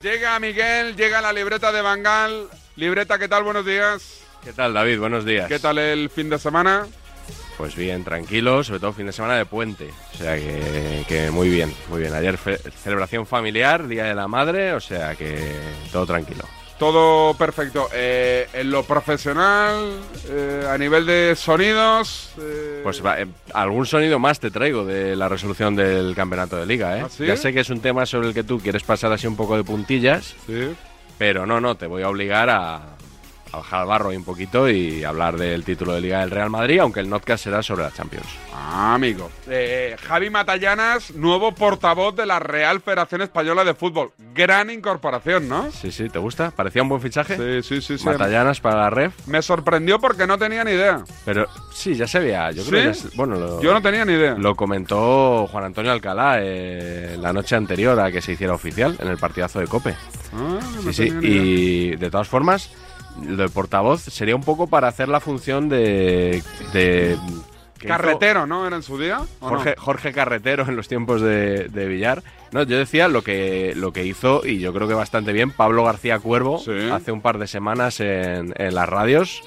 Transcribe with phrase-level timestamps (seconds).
[0.00, 2.46] Llega Miguel, llega la libreta de Bangal.
[2.76, 3.42] Libreta, ¿qué tal?
[3.42, 4.20] Buenos días.
[4.44, 5.00] ¿Qué tal, David?
[5.00, 5.48] Buenos días.
[5.48, 6.86] ¿Qué tal el fin de semana?
[7.56, 9.90] Pues bien, tranquilo, sobre todo fin de semana de puente.
[10.14, 12.14] O sea que, que muy bien, muy bien.
[12.14, 15.36] Ayer fe- celebración familiar, Día de la Madre, o sea que
[15.90, 16.44] todo tranquilo.
[16.78, 17.88] Todo perfecto.
[17.92, 19.94] Eh, en lo profesional,
[20.28, 22.30] eh, a nivel de sonidos.
[22.40, 26.66] eh, Pues va, eh, algún sonido más te traigo de la resolución del campeonato de
[26.66, 27.02] liga, ¿eh?
[27.04, 27.26] ¿Ah, sí?
[27.26, 29.56] Ya sé que es un tema sobre el que tú quieres pasar así un poco
[29.56, 30.72] de puntillas, Sí.
[31.18, 32.80] pero no, no, te voy a obligar a,
[33.52, 36.80] a bajar al barro un poquito y hablar del título de liga del Real Madrid,
[36.80, 38.26] aunque el notcast será sobre la Champions.
[38.54, 39.30] Ah, amigo.
[39.48, 44.10] Eh, Javi Matallanas, nuevo portavoz de la Real Federación Española de Fútbol.
[44.34, 45.70] Gran incorporación, ¿no?
[45.72, 46.50] Sí, sí, ¿te gusta?
[46.50, 47.36] ¿Parecía un buen fichaje?
[47.36, 47.98] Sí, sí, sí.
[47.98, 48.04] sí.
[48.04, 49.14] Matallanas para la ref.
[49.26, 51.02] Me sorprendió porque no tenía ni idea.
[51.24, 52.50] Pero sí, ya se veía.
[52.50, 54.34] Yo creo que ya bueno, lo, Yo no tenía ni idea.
[54.34, 59.08] lo comentó Juan Antonio Alcalá eh, la noche anterior a que se hiciera oficial en
[59.08, 59.94] el partidazo de Cope.
[60.34, 61.12] Ah, no Sí, sí.
[61.22, 62.70] Y de todas formas,
[63.26, 66.42] lo del portavoz sería un poco para hacer la función de.
[66.72, 67.16] de
[67.78, 68.66] hizo Carretero, ¿no?
[68.66, 69.20] ¿Era en su día?
[69.38, 72.22] Jorge, Jorge Carretero en los tiempos de, de Villar.
[72.50, 75.84] No, yo decía lo que, lo que hizo, y yo creo que bastante bien, Pablo
[75.84, 76.72] García Cuervo Sí.
[76.92, 79.42] hace un par de semanas en, en las radios,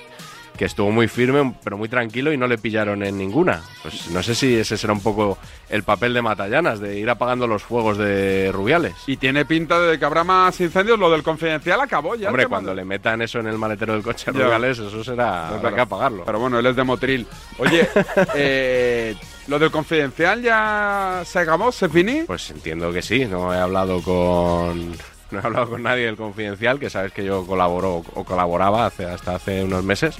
[0.61, 3.63] que estuvo muy firme, pero muy tranquilo y no le pillaron en ninguna.
[3.81, 7.47] Pues no sé si ese será un poco el papel de Matallanas, de ir apagando
[7.47, 8.93] los fuegos de Rubiales.
[9.07, 10.99] Y tiene pinta de que habrá más incendios.
[10.99, 12.27] Lo del confidencial acabó ya.
[12.27, 14.33] Hombre, cuando le metan eso en el maletero del coche a.
[14.33, 15.47] Rubiales, eso será.
[15.47, 15.75] Habrá Claro.
[15.77, 16.25] que apagarlo.
[16.25, 17.25] Pero bueno, él es de Motril.
[17.57, 17.89] Oye,
[18.35, 19.15] eh,
[19.47, 21.71] ¿lo del confidencial ya se acabó?
[21.71, 22.25] ¿Se finí?
[22.27, 24.91] Pues entiendo que sí, no he hablado con
[25.31, 29.05] no he hablado con nadie del confidencial, que sabes que yo colaboro o colaboraba hace,
[29.05, 30.17] hasta hace unos meses.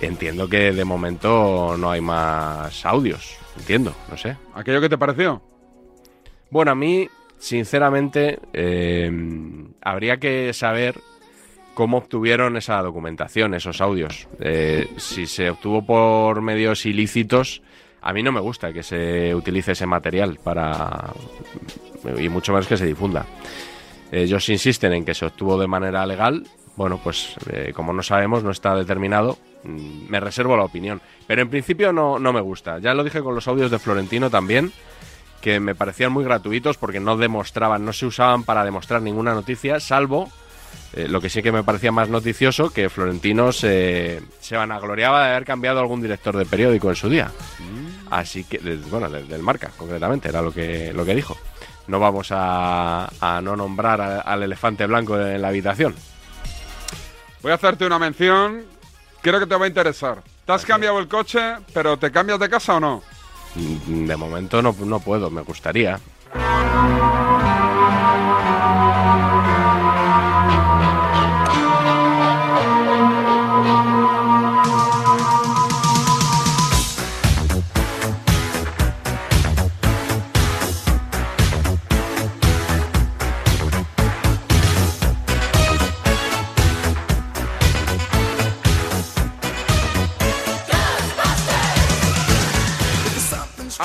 [0.00, 4.36] Entiendo que de momento no hay más audios, entiendo, no sé.
[4.54, 5.42] ¿Aquello que te pareció?
[6.50, 9.10] Bueno, a mí, sinceramente, eh,
[9.80, 11.00] habría que saber
[11.74, 14.28] cómo obtuvieron esa documentación, esos audios.
[14.40, 17.62] Eh, si se obtuvo por medios ilícitos,
[18.00, 21.12] a mí no me gusta que se utilice ese material para...
[22.18, 23.26] y mucho menos que se difunda.
[24.22, 26.46] Ellos insisten en que se obtuvo de manera legal.
[26.76, 31.00] Bueno, pues eh, como no sabemos, no está determinado, mm, me reservo la opinión.
[31.26, 32.78] Pero en principio no, no me gusta.
[32.78, 34.72] Ya lo dije con los audios de Florentino también,
[35.40, 39.78] que me parecían muy gratuitos porque no demostraban, no se usaban para demostrar ninguna noticia,
[39.78, 40.30] salvo
[40.94, 45.30] eh, lo que sí que me parecía más noticioso, que Florentino se, se vanagloriaba de
[45.32, 47.30] haber cambiado algún director de periódico en su día.
[48.10, 48.58] Así que,
[48.90, 51.36] bueno, de- del marca, concretamente, era lo que, lo que dijo.
[51.86, 55.94] No vamos a, a no nombrar a- al elefante blanco en la habitación.
[57.42, 58.64] Voy a hacerte una mención.
[59.20, 60.22] Creo que te va a interesar.
[60.46, 61.40] Te has cambiado el coche,
[61.72, 63.02] pero ¿te cambias de casa o no?
[63.54, 65.98] Mm, De momento no, no puedo, me gustaría.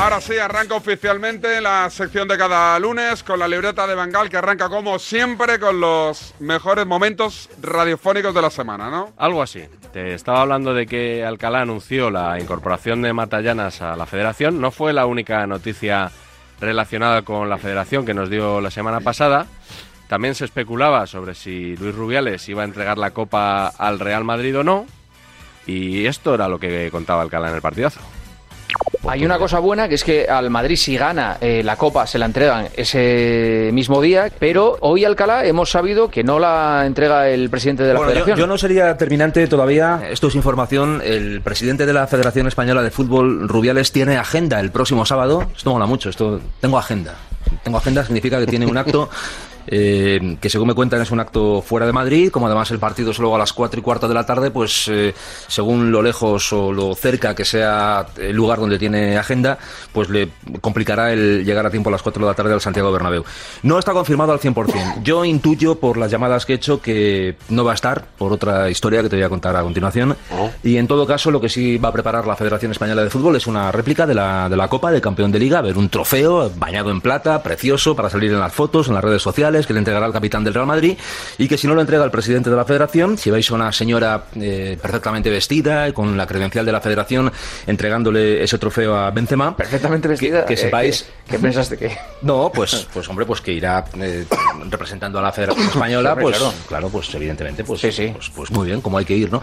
[0.09, 4.37] Ahora sí, arranca oficialmente la sección de cada lunes con la libreta de Bangal que
[4.37, 9.13] arranca como siempre con los mejores momentos radiofónicos de la semana, ¿no?
[9.17, 9.61] Algo así.
[9.93, 14.59] Te estaba hablando de que Alcalá anunció la incorporación de Matallanas a la federación.
[14.59, 16.09] No fue la única noticia
[16.59, 19.45] relacionada con la federación que nos dio la semana pasada.
[20.07, 24.57] También se especulaba sobre si Luis Rubiales iba a entregar la copa al Real Madrid
[24.57, 24.87] o no.
[25.67, 27.99] Y esto era lo que contaba Alcalá en el partidazo.
[29.07, 32.19] Hay una cosa buena que es que al Madrid si gana eh, la Copa se
[32.19, 37.49] la entregan ese mismo día, pero hoy Alcalá hemos sabido que no la entrega el
[37.49, 38.37] presidente de la Bueno, yo, Federación.
[38.39, 40.01] yo no sería terminante todavía.
[40.09, 41.01] Esto es información.
[41.03, 45.45] El presidente de la Federación Española de Fútbol, Rubiales, tiene agenda el próximo sábado.
[45.55, 46.09] Esto mola mucho.
[46.09, 47.15] Esto tengo agenda.
[47.63, 49.09] Tengo agenda significa que tiene un acto
[49.71, 53.11] eh, que según me cuentan es un acto fuera de Madrid, como además el partido
[53.11, 55.13] es luego a las cuatro y cuarto de la tarde, pues eh,
[55.47, 59.59] según lo lejos o lo cerca que sea el lugar donde tiene agenda,
[59.93, 60.29] pues le
[60.59, 63.23] complicará el llegar a tiempo a las cuatro de la tarde al Santiago Bernabéu.
[63.61, 65.03] No está confirmado al 100%.
[65.03, 68.71] Yo intuyo por las llamadas que he hecho que no va a estar, por otra
[68.71, 70.17] historia que te voy a contar a continuación.
[70.63, 73.35] Y en todo caso, lo que sí va a preparar la Federación Española de Fútbol
[73.35, 75.89] es una réplica de la, de la Copa de Campeón de Liga, a ver un
[75.89, 79.73] trofeo bañado en plata, precioso, para salir en las fotos, en las redes sociales Que
[79.73, 80.97] le entregará al capitán del Real Madrid,
[81.37, 83.71] y que si no lo entrega al presidente de la federación, si vais a una
[83.71, 87.31] señora eh, perfectamente vestida y con la credencial de la federación
[87.67, 89.55] entregándole ese trofeo a Benzema.
[89.55, 90.45] Perfectamente vestida.
[90.45, 91.03] Que, eh, sepáis.
[91.25, 91.97] ¿Qué, qué pensaste que.?
[92.21, 94.25] No, pues, pues hombre, pues que irá eh,
[94.69, 96.53] representando a la Federación Española, pues claro.
[96.67, 98.09] claro, pues evidentemente, pues, Sí, sí.
[98.13, 99.41] pues, pues muy bien, como hay que ir, ¿no?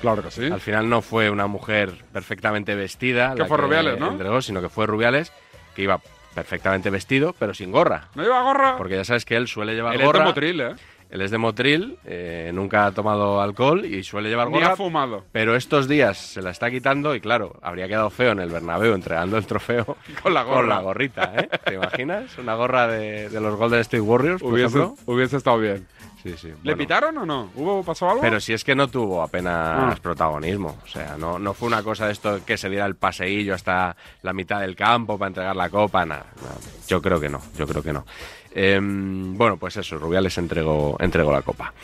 [0.00, 0.44] Claro que sí.
[0.46, 3.32] Al final no fue una mujer perfectamente vestida.
[3.34, 4.12] Que la fue Rubiales, ¿no?
[4.12, 5.32] entregó, sino que fue Rubiales,
[5.74, 6.00] que iba
[6.34, 8.08] perfectamente vestido, pero sin gorra.
[8.14, 8.76] ¿No lleva gorra?
[8.76, 10.24] Porque ya sabes que él suele llevar Él es de gorra.
[10.24, 10.74] Motril, ¿eh?
[11.10, 14.72] Él es de Motril, eh, nunca ha tomado alcohol y suele llevar Ni gorra.
[14.72, 15.24] ha fumado.
[15.30, 18.94] Pero estos días se la está quitando y claro, habría quedado feo en el Bernabéu
[18.94, 20.56] entregando el trofeo Con la gorra.
[20.60, 21.48] con la gorrita, ¿eh?
[21.64, 22.36] ¿Te imaginas?
[22.38, 24.96] Una gorra de, de los Golden State Warriors, por Hubiese, ejemplo.
[25.06, 25.86] hubiese estado bien.
[26.24, 26.48] Sí, sí.
[26.48, 26.78] ¿Le bueno.
[26.78, 27.50] pitaron o no?
[27.54, 28.22] ¿Hubo, ¿Pasó algo?
[28.22, 29.54] Pero si es que no tuvo apenas
[29.94, 29.96] Ah.
[30.02, 30.78] protagonismo.
[30.82, 33.94] O sea, no, no fue una cosa de esto que se diera el paseillo hasta
[34.22, 36.04] la mitad del campo para entregar la copa.
[36.06, 36.56] Nada, nada.
[36.88, 38.06] Yo creo que no, yo creo que no.
[38.52, 41.74] Em, bueno, pues eso, Rubiales entregó, entregó la copa.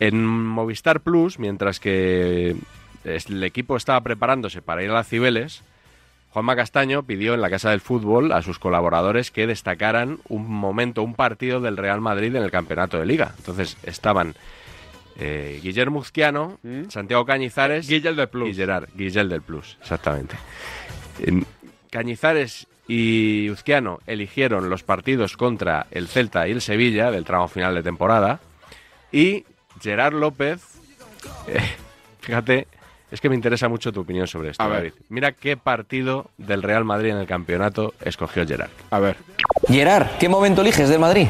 [0.00, 2.56] En Movistar Plus, mientras que
[3.04, 5.62] el equipo estaba preparándose para ir a las Cibeles,
[6.32, 11.02] Juanma Castaño pidió en la Casa del Fútbol a sus colaboradores que destacaran un momento,
[11.02, 13.34] un partido del Real Madrid en el campeonato de Liga.
[13.38, 14.34] Entonces estaban
[15.18, 16.88] eh, Guillermo Uzquiano, ¿Mm?
[16.88, 18.48] Santiago Cañizares Guillel del Plus.
[18.48, 20.36] y Gerard, Guillel del Plus, exactamente.
[21.20, 21.44] En-
[21.90, 27.74] Cañizares y Uzquiano eligieron los partidos contra el Celta y el Sevilla del tramo final
[27.74, 28.40] de temporada
[29.12, 29.44] y
[29.82, 30.62] Gerard López,
[31.46, 31.60] eh,
[32.20, 32.66] fíjate,
[33.12, 34.76] es que me interesa mucho tu opinión sobre esto, A ver.
[34.78, 34.92] David.
[35.10, 38.70] Mira qué partido del Real Madrid en el campeonato escogió Gerard.
[38.90, 39.16] A ver.
[39.68, 41.28] Gerard, ¿qué momento eliges del Madrid?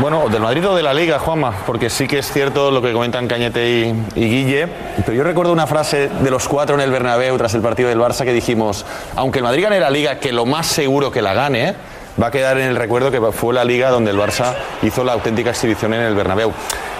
[0.00, 2.92] Bueno, del Madrid o de la Liga, Juanma, porque sí que es cierto lo que
[2.92, 4.68] comentan Cañete y, y Guille,
[5.06, 7.98] pero yo recuerdo una frase de los cuatro en el Bernabéu tras el partido del
[7.98, 11.32] Barça que dijimos, aunque el Madrid gane la Liga, que lo más seguro que la
[11.32, 11.74] gane,
[12.20, 15.12] va a quedar en el recuerdo que fue la Liga donde el Barça hizo la
[15.12, 16.52] auténtica exhibición en el Bernabéu.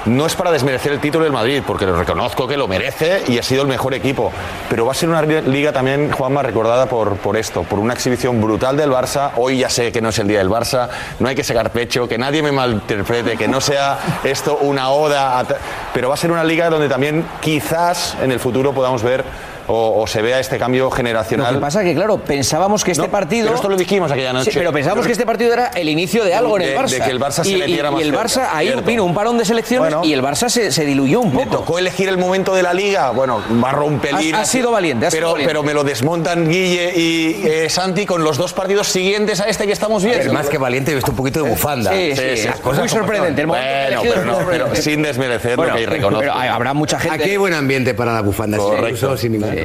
[0.07, 3.39] No es para desmerecer el título del Madrid, porque lo reconozco que lo merece y
[3.39, 4.31] ha sido el mejor equipo,
[4.71, 8.41] pero va a ser una liga también, Juanma, recordada por, por esto, por una exhibición
[8.41, 9.33] brutal del Barça.
[9.37, 12.07] Hoy ya sé que no es el día del Barça, no hay que sacar pecho,
[12.07, 15.45] que nadie me malinterprete, que no sea esto una oda,
[15.93, 19.25] pero va a ser una liga donde también quizás en el futuro podamos ver
[19.69, 21.55] o, o se vea este cambio Lo generacional.
[21.55, 23.45] que pasa es que, claro, pensábamos que este No, partido.
[23.47, 24.51] pero esto lo dijimos aquella noche.
[24.51, 26.89] Sí, pero pensábamos que este partido era el inicio de algo en el De- Barça.
[26.91, 28.87] de que el Barça se y, metiera y- más y el cerca, Barça, ahí cierto.
[28.87, 30.05] vino un parón de selecciones Bueno.
[30.09, 31.59] y el Barça se, se diluyó un Me poco.
[31.59, 33.11] tocó elegir el momento de la liga.
[33.11, 35.51] Bueno, va a romper Has- has sido valiente, pero, sido valiente.
[35.51, 39.67] pero me lo desmontan Guille y eh, Santi con los dos partidos siguientes a este
[39.67, 40.23] que estamos viendo.
[40.25, 41.93] Es más que valiente, he visto un poquito de bufanda.
[41.93, 43.41] Sí, sí, sí, es muy sorprendente.
[43.41, 46.21] El momento Bueno, pero, no, pero sin desmerecer Bueno, lo que reconozco.
[46.21, 47.17] pero hay- habrá mucha gente.
[47.17, 49.17] Aquí hay buen ambiente para la bufanda, Correcto.
[49.17, 49.56] sin ningún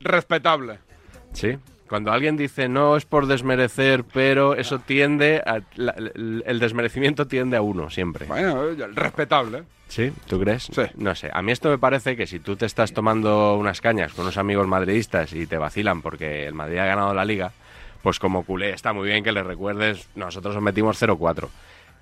[0.00, 0.78] Respetable.
[1.32, 1.58] Sí.
[1.88, 5.60] Cuando alguien dice no es por desmerecer, pero eso tiende a.
[5.76, 8.26] la- el el desmerecimiento tiende a uno siempre.
[8.26, 9.64] Bueno, eh, respetable.
[9.88, 10.10] ¿Sí?
[10.26, 10.68] ¿Tú crees?
[10.72, 10.82] Sí.
[10.96, 11.28] No sé.
[11.34, 14.38] A mí esto me parece que si tú te estás tomando unas cañas con unos
[14.38, 17.52] amigos madridistas y te vacilan porque el Madrid ha ganado la liga,
[18.02, 21.48] pues como culé está muy bien que le recuerdes, nosotros os metimos 0-4.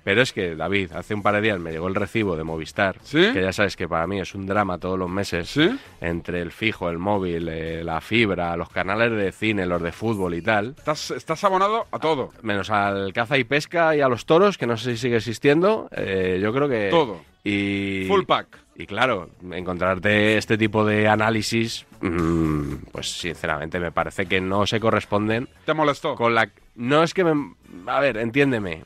[0.03, 2.95] Pero es que, David, hace un par de días me llegó el recibo de Movistar,
[3.03, 3.31] ¿Sí?
[3.33, 5.69] que ya sabes que para mí es un drama todos los meses, ¿Sí?
[6.01, 10.33] entre el fijo, el móvil, eh, la fibra, los canales de cine, los de fútbol
[10.33, 12.31] y tal, Estás, estás abonado a todo.
[12.41, 15.87] menos al caza y pesca y a los toros, que no sé si sigue existiendo,
[15.91, 16.89] eh, yo creo que...
[16.89, 17.21] Todo.
[17.43, 18.05] Y...
[18.07, 18.57] Full pack.
[18.75, 24.79] Y claro, encontrarte este tipo de análisis, mm, pues sinceramente me parece que no se
[24.79, 26.15] corresponden ¿Te molestó?
[26.15, 26.49] con la...
[26.75, 27.53] No es que me...
[27.85, 28.83] A ver, entiéndeme.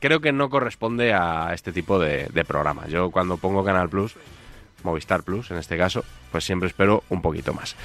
[0.00, 2.88] Creo que no corresponde a este tipo de, de programas.
[2.88, 4.14] Yo cuando pongo Canal Plus,
[4.84, 7.76] Movistar Plus en este caso, pues siempre espero un poquito más.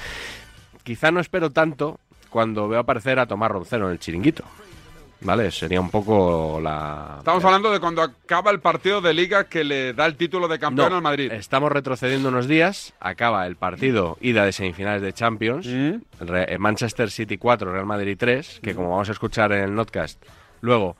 [0.82, 1.98] Quizá no espero tanto
[2.30, 4.44] cuando veo aparecer a Tomás Roncero en el chiringuito.
[5.20, 5.50] ¿Vale?
[5.50, 7.16] Sería un poco la...
[7.18, 10.58] Estamos hablando de cuando acaba el partido de liga que le da el título de
[10.58, 11.32] campeón No, al Madrid.
[11.32, 12.92] Estamos retrocediendo unos días.
[13.00, 15.66] Acaba el partido ida de semifinales de Champions.
[15.66, 16.58] Mm.
[16.58, 20.22] Manchester City 4, Real Madrid 3, que como vamos a escuchar en el notcast,
[20.60, 20.96] luego,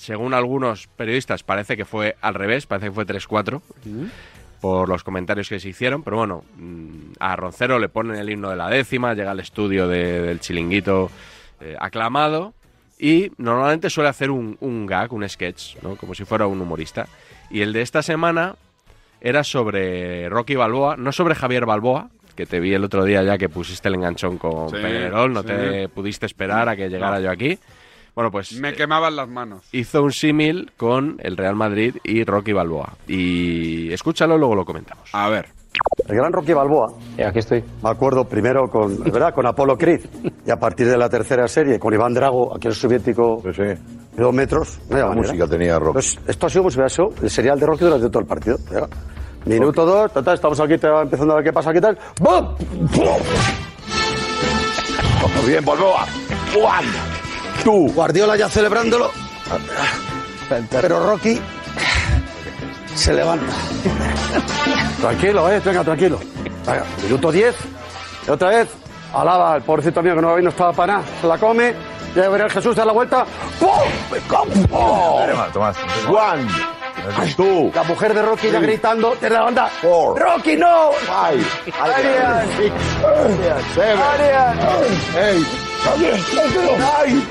[0.00, 3.60] según algunos periodistas, parece que fue al revés, parece que fue 3-4
[4.60, 8.50] por los comentarios que se hicieron, pero bueno, mm, a Roncero le ponen el himno
[8.50, 11.10] de la décima, llega al estudio de- del chilinguito
[11.60, 12.52] eh, aclamado
[12.98, 15.96] y normalmente suele hacer un, un gag, un sketch, ¿no?
[15.96, 17.06] como si fuera un humorista.
[17.50, 18.54] Y el de esta semana
[19.20, 23.36] era sobre Rocky Balboa, no sobre Javier Balboa, que te vi el otro día ya
[23.38, 25.48] que pusiste el enganchón con Sí, Peñarol, no sí.
[25.48, 27.24] te pudiste esperar a que llegara No.
[27.24, 27.58] yo aquí.
[28.14, 29.64] Bueno, pues Me quemaban las manos.
[29.72, 32.94] hizo un símil con el Real Madrid y Rocky Balboa.
[33.06, 35.08] Y escúchalo, luego lo comentamos.
[35.12, 35.46] A ver.
[36.08, 36.92] El gran Rocky Balboa.
[37.24, 37.62] aquí estoy.
[37.82, 39.32] Me acuerdo primero con, ¿verdad?
[39.32, 40.00] con Apolo Creed
[40.46, 43.78] y a partir de la tercera serie con Iván Drago, aquel soviético de
[44.16, 44.80] dos metros.
[44.88, 45.28] No había ¿Qué manera.
[45.32, 45.92] música tenía Rocky?
[45.92, 48.56] Pues esto ha sido hubiera sido el serial de Rocky durante todo el partido.
[48.70, 48.90] ¿verdad?
[49.46, 51.96] Minuto dos, total, estamos aquí empezando a ver qué pasa aquí tal.
[52.20, 52.54] ¡Bum!
[55.36, 56.04] Muy bien, Balboa.
[56.52, 56.84] Juan.
[57.64, 57.92] Tú.
[57.92, 59.10] Guardiola ya celebrándolo.
[60.70, 61.40] Pero Rocky
[62.94, 63.52] se levanta.
[65.00, 66.18] Tranquilo, eh, venga, tranquilo.
[66.66, 67.54] Venga, minuto 10.
[68.26, 68.68] Y otra vez,
[69.14, 71.04] alaba al pobrecito mío que no, no estaba para nada.
[71.20, 71.74] Se la come.
[72.14, 73.24] Ya verá el Jesús da la vuelta.
[73.60, 73.68] ¡Pum!
[74.72, 75.24] ¡Oh!
[75.52, 75.76] Tomás.
[76.06, 76.48] Juan.
[77.36, 77.70] Tú.
[77.74, 79.68] La mujer de Rocky ya gritando desde la banda.
[79.80, 80.20] Four.
[80.20, 80.90] ¡Rocky, no!
[80.92, 81.44] Five.
[81.80, 82.48] Adrian.
[83.74, 83.98] Seven.
[83.98, 84.58] Adrian.
[85.16, 85.69] Eight.
[85.84, 87.22] Nine.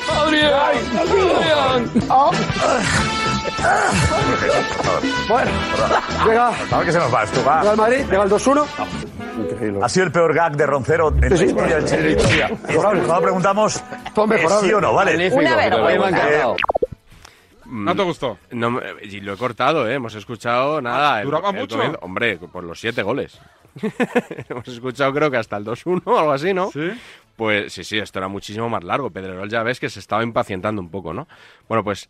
[5.28, 5.52] Bueno,
[6.26, 7.60] llega, A ver que se nos va esto, va.
[7.62, 8.66] llega el Madrid, llega el 2-1.
[9.52, 9.80] Increíble.
[9.84, 12.18] Ha sido el peor gag de Roncero en la historia del.
[12.68, 13.02] Mejorable.
[13.04, 15.30] Ahora preguntamos eh, sí o no, ¿vale?
[15.32, 16.56] Una vergüenza.
[17.66, 18.38] ¿No te gustó?
[18.52, 19.94] No, y lo he cortado, ¿eh?
[19.94, 21.20] Hemos escuchado nada.
[21.22, 21.78] el- ¿Duraba el mucho?
[21.78, 23.40] comienzo- hombre, por los siete goles.
[24.50, 26.72] Hemos escuchado creo que hasta el 2-1 o algo así, ¿no?
[26.72, 26.90] ¿Sí?
[27.40, 29.12] Pues sí, sí, esto era muchísimo más largo.
[29.12, 31.26] Pedrerol ya ves que se estaba impacientando un poco, ¿no?
[31.70, 32.10] Bueno, pues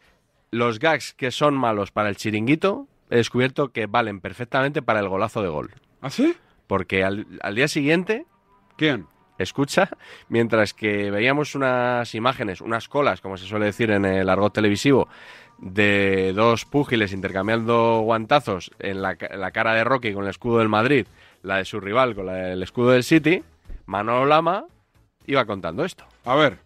[0.49, 5.07] los gags que son malos para el chiringuito he descubierto que valen perfectamente para el
[5.07, 5.69] golazo de gol.
[6.01, 6.35] ¿Ah, sí?
[6.65, 8.25] Porque al, al día siguiente,
[8.75, 9.05] ¿Quién?
[9.37, 9.91] escucha,
[10.29, 15.09] mientras que veíamos unas imágenes, unas colas, como se suele decir en el argot televisivo,
[15.59, 20.69] de dos púgiles intercambiando guantazos en la, la cara de Rocky con el escudo del
[20.69, 21.05] Madrid,
[21.43, 23.43] la de su rival con la del escudo del City,
[23.85, 24.65] Manolo Lama
[25.29, 26.03] iba contando esto.
[26.25, 26.57] A ver.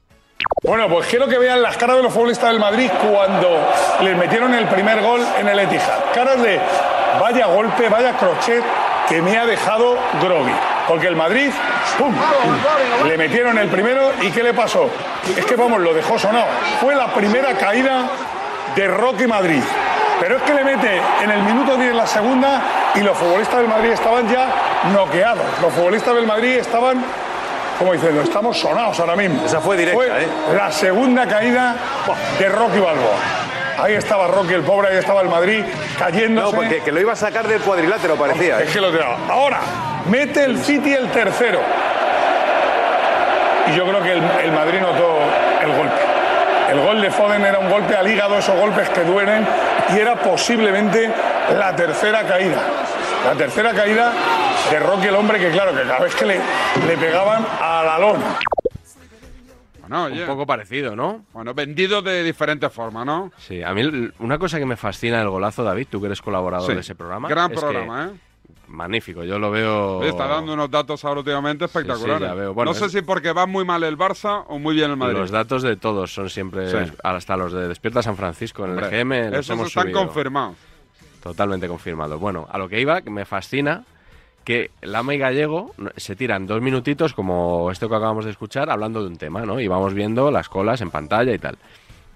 [0.63, 3.59] Bueno, pues quiero que vean las caras de los futbolistas del Madrid cuando
[4.01, 6.11] les metieron el primer gol en el Etihad.
[6.13, 6.59] Caras de
[7.19, 8.63] vaya golpe, vaya crochet
[9.07, 10.53] que me ha dejado Grogui.
[10.87, 11.51] Porque el Madrid.
[13.05, 14.89] Le metieron el primero y ¿qué le pasó?
[15.37, 16.47] Es que vamos, lo dejó sonado.
[16.79, 18.09] Fue la primera caída
[18.75, 19.61] de Rocky Madrid.
[20.19, 22.61] Pero es que le mete en el minuto 10 la segunda
[22.95, 24.47] y los futbolistas del Madrid estaban ya
[24.93, 25.45] noqueados.
[25.61, 27.03] Los futbolistas del Madrid estaban
[27.77, 29.45] como diciendo, estamos sonados ahora mismo.
[29.45, 30.27] Esa fue directa, ¿eh?
[30.55, 31.75] La segunda caída
[32.39, 33.15] de Rocky Balboa.
[33.79, 35.63] Ahí estaba Rocky, el pobre, ahí estaba el Madrid
[35.97, 36.51] cayéndose.
[36.51, 38.59] No, porque que lo iba a sacar del cuadrilátero, parecía.
[38.59, 38.65] ¿eh?
[38.65, 39.17] Es que lo tiraba.
[39.29, 39.59] Ahora,
[40.05, 41.59] mete el City el tercero.
[43.67, 45.17] Y yo creo que el, el Madrid notó
[45.61, 46.01] el golpe.
[46.69, 49.45] El gol de Foden era un golpe al hígado, esos golpes que duelen,
[49.95, 51.11] y era posiblemente
[51.57, 52.57] la tercera caída.
[53.25, 54.11] La tercera caída
[54.71, 56.39] de Rocky, el hombre que, claro, que cada vez que le,
[56.87, 58.39] le pegaban a la lona.
[59.81, 60.21] Bueno, oye.
[60.21, 61.25] Un poco parecido, ¿no?
[61.33, 63.31] Bueno, vendido de diferente forma, ¿no?
[63.37, 63.83] Sí, a mí
[64.19, 66.73] una cosa que me fascina del golazo, David, tú que eres colaborador Sí.
[66.73, 67.27] de ese programa.
[67.29, 68.19] Gran es que- programa, ¿eh?
[68.67, 69.97] Magnífico, yo lo veo.
[69.99, 72.27] Oye, está dando unos datos ahora últimamente espectaculares.
[72.27, 72.53] ya veo.
[72.55, 74.97] Bueno, no sé es- si porque va muy mal el Barça o muy bien el
[74.97, 75.17] Madrid.
[75.17, 76.71] Los datos de todos son siempre.
[76.71, 76.91] Sí.
[77.03, 79.99] Hasta los de Despierta San Francisco en el Hombre, los Esos hemos están subido.
[80.05, 80.55] confirmados.
[81.21, 82.17] Totalmente confirmado.
[82.17, 83.83] Bueno, a lo que iba, que me fascina
[84.43, 89.01] que Lama y Gallego se tiran dos minutitos, como esto que acabamos de escuchar, hablando
[89.01, 89.59] de un tema, ¿no?
[89.59, 91.57] Y vamos viendo las colas en pantalla y tal.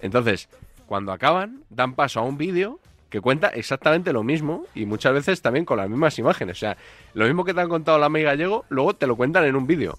[0.02, 0.50] Entonces,
[0.86, 2.80] cuando acaban, dan paso a un vídeo
[3.10, 6.58] que cuenta exactamente lo mismo y muchas veces también con las mismas imágenes.
[6.58, 6.78] O sea,
[7.14, 9.66] lo mismo que te han contado Lama y Gallego, luego te lo cuentan en un
[9.66, 9.98] vídeo.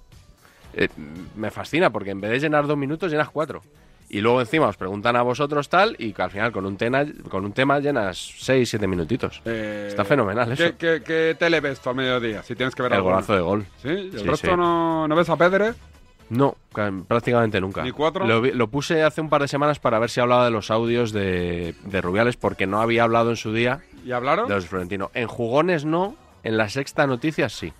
[0.75, 0.89] Eh,
[1.35, 3.63] me fascina porque en vez de llenar dos minutos, llenas cuatro.
[4.11, 7.05] Y luego encima os preguntan a vosotros tal y que al final con un, tema
[7.29, 9.43] con un tema llenas seis, siete minutitos.
[9.45, 10.65] Está fenomenal eso.
[10.65, 12.43] Eh, ¿Qué, qué, qué tele ves tú a mediodía?
[12.43, 13.17] Si tienes que ver El alguna.
[13.17, 13.67] golazo de gol.
[13.83, 13.89] ¿Sí?
[13.89, 14.57] ¿Y el Sí, resto sí.
[14.57, 15.75] No, no ves a Pedre?
[16.31, 17.83] No, ca- prácticamente nunca.
[17.83, 18.27] ¿Ni cuatro?
[18.27, 21.75] Lo, puse hace un par de semanas para ver si hablaba de los audios de,
[21.85, 24.49] de Rubiales porque no había hablado en su día ¿Y hablaron?
[24.49, 25.11] de los Florentino.
[25.15, 27.73] En jugones no, en la sexta noticias sí.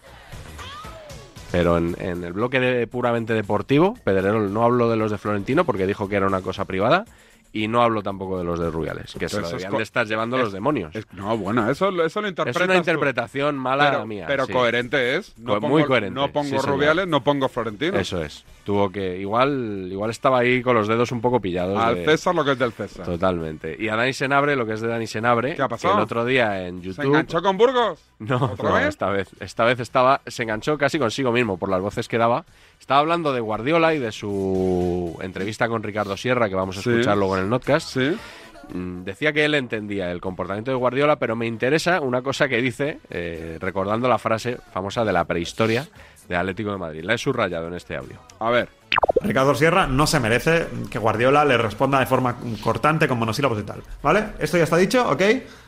[1.51, 5.65] Pero en, en el bloque de puramente deportivo, Pedrerol no habló de los de Florentino
[5.65, 7.05] porque dijo que era una cosa privada
[7.53, 10.07] y no hablo tampoco de los de Rubiales, que se lo es debían de estar
[10.07, 10.95] llevando es- los demonios.
[10.95, 12.79] es- no, bueno, eso, lo- eso lo Es interpretas una tú.
[12.79, 14.25] interpretación mala pero, mía.
[14.27, 14.53] Pero sí.
[14.53, 15.37] coherente es.
[15.39, 16.69] No Co- pongo, muy coherente, No pongo sí, señor.
[16.77, 17.99] Rubiales, no pongo Florentino.
[17.99, 18.45] Eso es.
[18.65, 19.17] Tuvo que.
[19.19, 21.79] Igual, igual estaba ahí con los dedos un poco pillados.
[21.79, 23.07] Al de- César lo que es del César.
[23.07, 23.77] Totalmente.
[23.79, 25.95] Y a Dani Senabre, lo que es de Dani Senabre, ¿Qué ha pasado?
[25.95, 27.03] que el otro día en YouTube.
[27.03, 27.99] ¿Se enganchó con Burgos?
[28.19, 28.89] No, ¿Otra no, vez?
[28.89, 29.29] esta vez.
[29.41, 32.45] Esta vez estaba, se enganchó casi consigo mismo por las voces que daba.
[32.81, 36.91] Estaba hablando de Guardiola y de su entrevista con Ricardo Sierra, que vamos a Sí.
[36.91, 37.89] escuchar luego en el podcast.
[37.93, 38.17] Sí.
[38.73, 42.61] Mm, Decía que él entendía el comportamiento de Guardiola, pero me interesa una cosa que
[42.63, 45.87] dice, eh, recordando la frase famosa de la prehistoria,
[46.29, 47.03] de Atlético de Madrid.
[47.05, 48.19] La he subrayado en este audio.
[48.39, 48.69] A ver.
[49.23, 53.63] Ricardo Sierra no se merece que Guardiola le responda de forma cortante con monosílabos y
[53.63, 53.83] tal.
[54.03, 54.25] ¿Vale?
[54.39, 55.09] ¿Esto ya está dicho?
[55.09, 55.23] ¿Ok?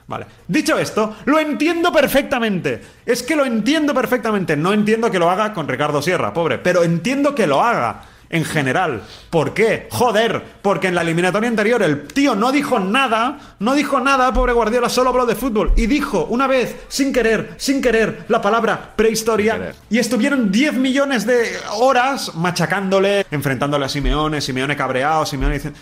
[0.07, 0.27] Vale.
[0.47, 2.83] Dicho esto, lo entiendo perfectamente.
[3.07, 4.57] Es que lo entiendo perfectamente.
[4.57, 8.03] No entiendo que lo haga con Ricardo Sierra, pobre, pero entiendo que lo haga.
[8.31, 9.03] En general.
[9.29, 9.89] ¿Por qué?
[9.91, 14.53] Joder, porque en la eliminatoria anterior el tío no dijo nada, no dijo nada, pobre
[14.53, 15.73] Guardiola, solo habló de fútbol.
[15.77, 19.75] Y dijo una vez, sin querer, sin querer, la palabra prehistoria.
[19.91, 25.73] Y estuvieron 10 millones de horas machacándole, enfrentándole a Simeone, Simeone cabreado, Simeone dice...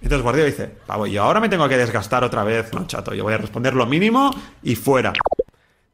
[0.00, 2.72] Entonces Guardiola dice, pavo, yo ahora me tengo que desgastar otra vez.
[2.72, 5.12] No, chato, yo voy a responder lo mínimo y fuera.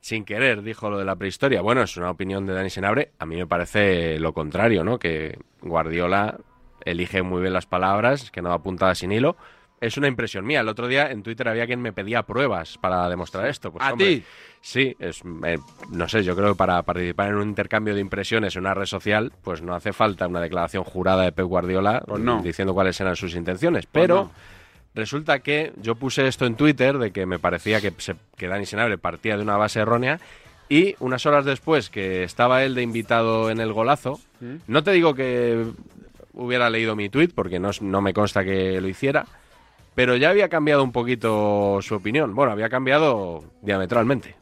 [0.05, 1.63] Sin querer, dijo lo de la prehistoria.
[1.63, 3.13] Bueno, es una opinión de Dani Senabre.
[3.19, 4.99] A mí me parece lo contrario, ¿no?
[4.99, 6.37] Que Guardiola
[6.85, 9.35] elige muy bien las palabras, que no va apuntada sin hilo.
[9.81, 10.61] Es una impresión mía.
[10.61, 13.73] El otro día en Twitter había quien me pedía pruebas para demostrar esto.
[13.73, 14.25] Pues, ¿A hombre, ti?
[14.61, 15.57] Sí, es, eh,
[15.91, 18.85] no sé, yo creo que para participar en un intercambio de impresiones en una red
[18.85, 22.43] social, pues no hace falta una declaración jurada de Pep Guardiola Pues no.
[22.43, 23.87] diciendo cuáles eran sus intenciones.
[23.87, 24.31] Pues Pero no.
[24.95, 28.67] Resulta que yo puse esto en Twitter de que me parecía que, se, que Dani
[28.67, 30.21] Senabre partía de una base errónea
[30.69, 34.57] y unas horas después que estaba él de invitado en el golazo, ¿Mm?
[34.67, 35.67] no te digo que
[36.33, 39.27] hubiera leído mi tweet porque no, no me consta que lo hiciera,
[39.95, 42.35] pero ya había cambiado un poquito su opinión.
[42.35, 44.35] Bueno, había cambiado diametralmente.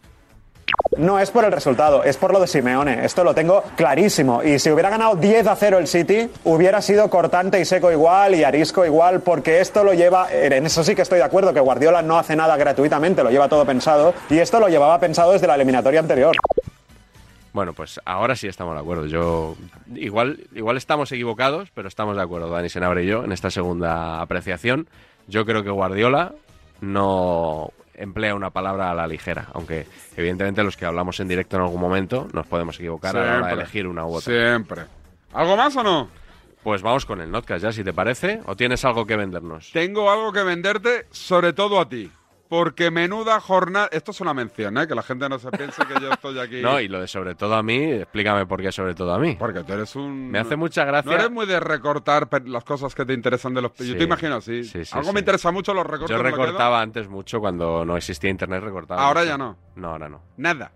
[0.97, 3.05] No es por el resultado, es por lo de Simeone.
[3.05, 4.43] Esto lo tengo clarísimo.
[4.43, 8.35] Y si hubiera ganado 10 a 0 el City, hubiera sido cortante y seco igual
[8.35, 10.33] y arisco igual, porque esto lo lleva.
[10.33, 13.49] En eso sí que estoy de acuerdo, que Guardiola no hace nada gratuitamente, lo lleva
[13.49, 14.13] todo pensado.
[14.29, 16.37] Y esto lo llevaba pensado desde la eliminatoria anterior.
[17.53, 19.07] Bueno, pues ahora sí estamos de acuerdo.
[19.07, 19.57] Yo
[19.95, 24.21] igual, igual estamos equivocados, pero estamos de acuerdo, Dani Senabre y yo, en esta segunda
[24.21, 24.89] apreciación.
[25.27, 26.33] Yo creo que Guardiola
[26.81, 31.63] no emplea una palabra a la ligera, aunque evidentemente los que hablamos en directo en
[31.63, 34.33] algún momento nos podemos equivocar a la hora de elegir una u otra.
[34.33, 34.83] Siempre.
[35.33, 36.09] ¿Algo más o no?
[36.63, 39.71] Pues vamos con el notcast ya, si te parece, o tienes algo que vendernos.
[39.73, 42.11] Tengo algo que venderte, sobre todo a ti.
[42.53, 43.89] Porque menuda jornada.
[43.93, 44.87] Esto es una mención, ¿eh?
[44.87, 46.57] Que la gente no se piense que yo estoy aquí.
[46.63, 49.37] No, y lo de sobre todo a mí, explícame por qué sobre todo a mí.
[49.39, 50.31] Porque tú eres un.
[50.31, 51.11] Me hace mucha gracia.
[51.11, 53.73] No eres muy de recortar las cosas que te interesan de los.
[53.79, 54.65] Yo te imagino así.
[54.65, 56.15] Sí, sí, Algo me interesa mucho, los recortes.
[56.15, 59.03] Yo recortaba antes mucho cuando no existía internet, recortaba.
[59.03, 59.31] Ahora mucho.
[59.31, 59.57] ya no.
[59.77, 60.21] No, ahora no.
[60.37, 60.73] Nada.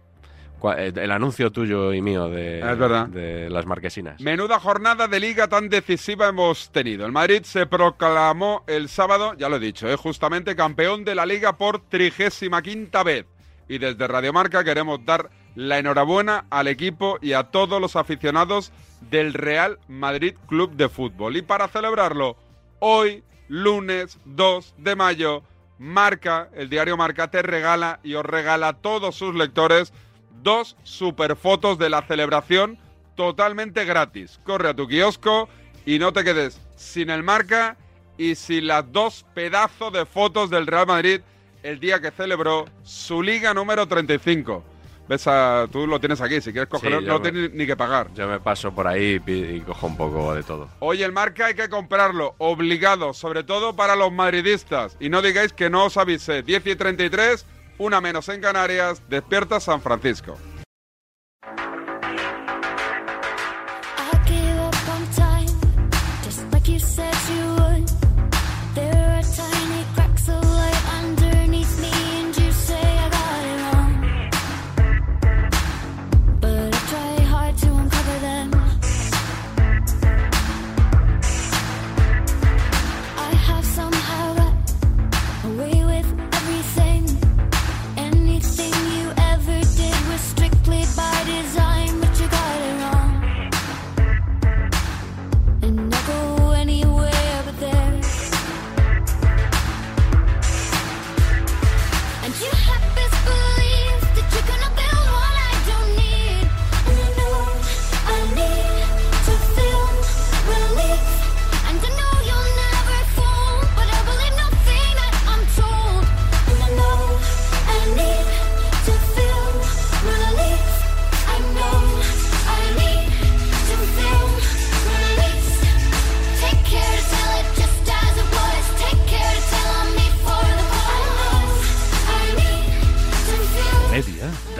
[0.76, 3.06] Eh, El anuncio tuyo y mío de, verdad.
[3.08, 4.20] de las marquesinas.
[4.20, 7.06] Menuda jornada de liga tan decisiva hemos tenido.
[7.06, 9.96] El Madrid se proclamó el sábado, ya lo he dicho, ¿eh?
[9.96, 13.26] justamente campeón de la liga por trigésima quinta vez.
[13.68, 18.72] Y desde Radiomarca queremos dar la enhorabuena al equipo y a todos los aficionados
[19.10, 21.36] del Real Madrid Club de Fútbol.
[21.36, 22.36] Y para celebrarlo,
[22.78, 25.42] hoy, lunes 2 de mayo,
[25.78, 29.92] Marca, el diario Marca, te regala y os regala a todos sus lectores
[30.42, 32.78] dos superfotos de la celebración
[33.14, 34.40] totalmente gratis.
[34.44, 35.48] Corre a tu kiosco
[35.84, 37.76] y no te quedes sin el marca
[38.18, 41.20] y sin las dos pedazos de fotos del Real Madrid
[41.62, 44.62] el día que celebró su liga número 35.
[45.08, 47.76] Ves a, tú lo tienes aquí, si quieres cogerlo, Sí, no me- tienes ni que
[47.76, 48.08] pagar.
[48.14, 50.68] Yo me paso por ahí y cojo un poco de todo.
[50.80, 54.96] Hoy el marca hay que comprarlo, obligado, sobre todo para los madridistas.
[54.98, 56.42] Y no digáis que no os avisé.
[56.42, 57.46] 10 y 33,
[57.78, 60.36] una menos en Canarias, despierta San Francisco.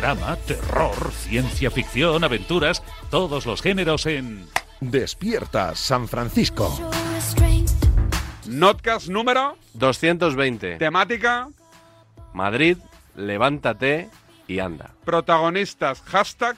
[0.07, 4.47] Drama, terror, ciencia ficción, aventuras, todos los géneros en
[4.81, 6.73] Despierta San Francisco.
[8.47, 10.77] Notcast número 220.
[10.77, 11.49] Temática,
[12.33, 12.77] Madrid,
[13.17, 14.09] levántate
[14.47, 14.93] y anda.
[15.05, 16.57] protagonistas, hashtag,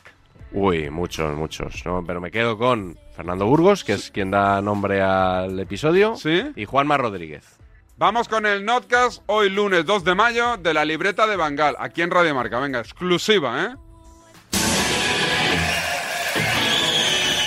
[0.53, 2.05] Uy, muchos, muchos, ¿no?
[2.07, 6.17] Pero me quedo con Fernando Burgos, que es quien da nombre al episodio,
[6.55, 7.58] y Juanma Rodríguez.
[7.99, 12.01] Vamos con el Notcast hoy lunes 2 de mayo de la libreta de Bangal, aquí
[12.01, 12.61] en Radio Marca.
[12.61, 13.88] Venga, exclusiva, ¿eh?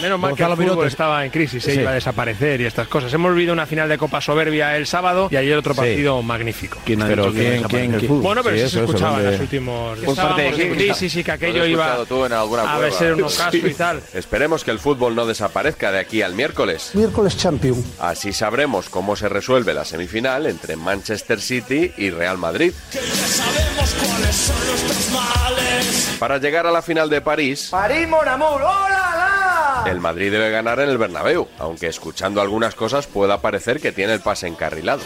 [0.01, 1.79] Menos mal que el fútbol estaba en crisis, se Sí.
[1.81, 3.13] iba a desaparecer y estas cosas.
[3.13, 5.79] Hemos vivido una final de Copa Soberbia el sábado y ayer otro Sí.
[5.79, 6.79] partido magnífico.
[6.85, 8.21] ¿Quién ha Pero dicho que quién- desaparece quién- el fútbol?
[8.23, 9.99] Bueno, pero Sí, sí, eso, se eso, escuchaba en los últimos...
[9.99, 12.91] ¿Por parte de en crisis y que Lo aquello iba escuchado tú en alguna a
[12.91, 14.01] ser un ocaso y tal.
[14.13, 16.91] Esperemos que el fútbol no desaparezca de aquí al miércoles.
[16.93, 17.83] Miércoles Champion.
[17.99, 22.73] Así sabremos cómo se resuelve la semifinal entre Manchester City y Real Madrid.
[26.19, 29.30] Para llegar a la final de París, París, mon amour, ¡hola,
[29.85, 34.13] el Madrid debe ganar en el Bernabéu, aunque escuchando algunas cosas pueda parecer que tiene
[34.13, 35.01] el pase encarrilado.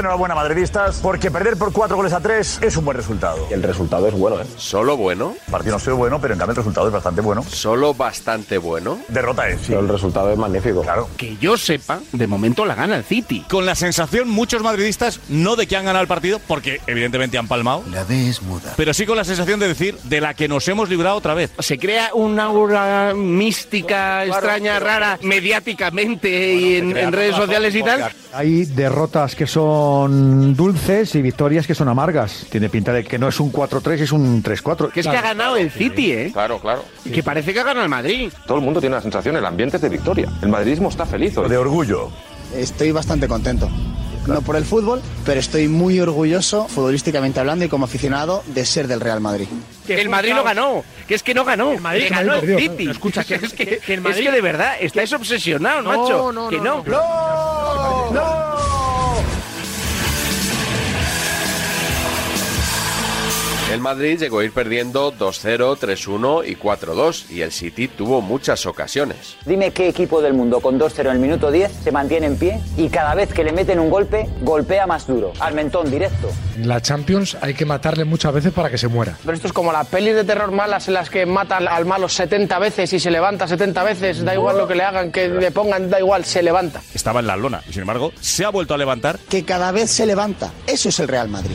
[0.00, 3.46] Enhorabuena, madridistas, porque perder por cuatro goles a tres es un buen resultado.
[3.50, 4.46] El resultado es bueno, ¿eh?
[4.56, 5.34] ¿Solo bueno?
[5.46, 7.42] El partido no ha sido bueno, pero en cambio el resultado es bastante bueno.
[7.42, 8.98] ¿Solo bastante bueno?
[9.08, 9.74] Derrota es, sí.
[9.74, 10.80] el resultado es magnífico.
[10.82, 11.08] Claro.
[11.18, 13.44] Que yo sepa, de momento la gana el City.
[13.50, 17.46] Con la sensación, muchos madridistas, no de que han ganado el partido, porque evidentemente han
[17.46, 18.72] palmado, La D es muda.
[18.76, 21.50] pero sí con la sensación de decir de la que nos hemos librado otra vez.
[21.58, 28.10] Se crea una aura mística, extraña, rara, mediáticamente y en, en redes sociales y tal.
[28.32, 29.89] Hay derrotas que son
[30.56, 32.46] dulces y victorias que son amargas.
[32.50, 34.92] Tiene pinta de que no es un 4-3, es un 3-4.
[34.92, 36.30] Que es que ha ganado el City, ¿eh?
[36.32, 36.84] Claro, claro.
[37.04, 38.32] Y que parece que ha ganado el Madrid.
[38.46, 40.28] Todo el mundo tiene la sensación, el ambiente es de victoria.
[40.42, 41.34] El madridismo está feliz.
[41.34, 42.10] De orgullo.
[42.56, 43.68] Estoy bastante contento.
[44.26, 48.86] No por el fútbol, pero estoy muy orgulloso, futbolísticamente hablando y como aficionado, de ser
[48.86, 49.46] del Real Madrid.
[49.86, 52.58] Que el Madrid no ganó, que es que no ganó, el Madrid que ganó el
[52.58, 52.90] City.
[52.90, 56.32] escucha, que- es, que, que el es Madrid- que de verdad estáis obsesionados, No, macho.
[56.32, 58.10] no, que no, no.
[58.12, 58.79] no.
[63.70, 68.66] El Madrid llegó a ir perdiendo 2-0, 3-1 y 4-2 y el City tuvo muchas
[68.66, 69.36] ocasiones.
[69.46, 72.60] Dime qué equipo del mundo con 2-0 en el minuto 10 se mantiene en pie
[72.76, 75.32] y cada vez que le meten un golpe, golpea más duro.
[75.38, 76.32] Al mentón, directo.
[76.56, 79.16] En la Champions hay que matarle muchas veces para que se muera.
[79.22, 82.08] Pero esto es como las pelis de terror malas en las que matan al malo
[82.08, 85.52] 70 veces y se levanta 70 veces, da igual lo que le hagan, que le
[85.52, 86.82] pongan, da igual, se levanta.
[86.92, 89.20] Estaba en la lona y sin embargo se ha vuelto a levantar.
[89.28, 90.52] Que cada vez se levanta.
[90.66, 91.54] Eso es el Real Madrid.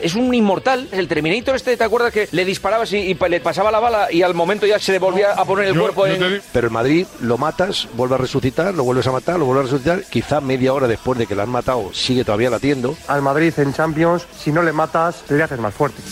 [0.00, 3.70] Es un inmortal, el Terminator este, ¿te acuerdas que le disparabas y, y le pasaba
[3.70, 6.42] la bala y al momento ya se le volvía a poner el cuerpo en...
[6.52, 9.72] Pero el Madrid lo matas, vuelve a resucitar, lo vuelves a matar, lo vuelves a
[9.72, 10.02] resucitar.
[10.04, 12.96] Quizá media hora después de que lo han matado sigue todavía latiendo.
[13.08, 16.02] Al Madrid en Champions, si no le matas, le haces más fuerte.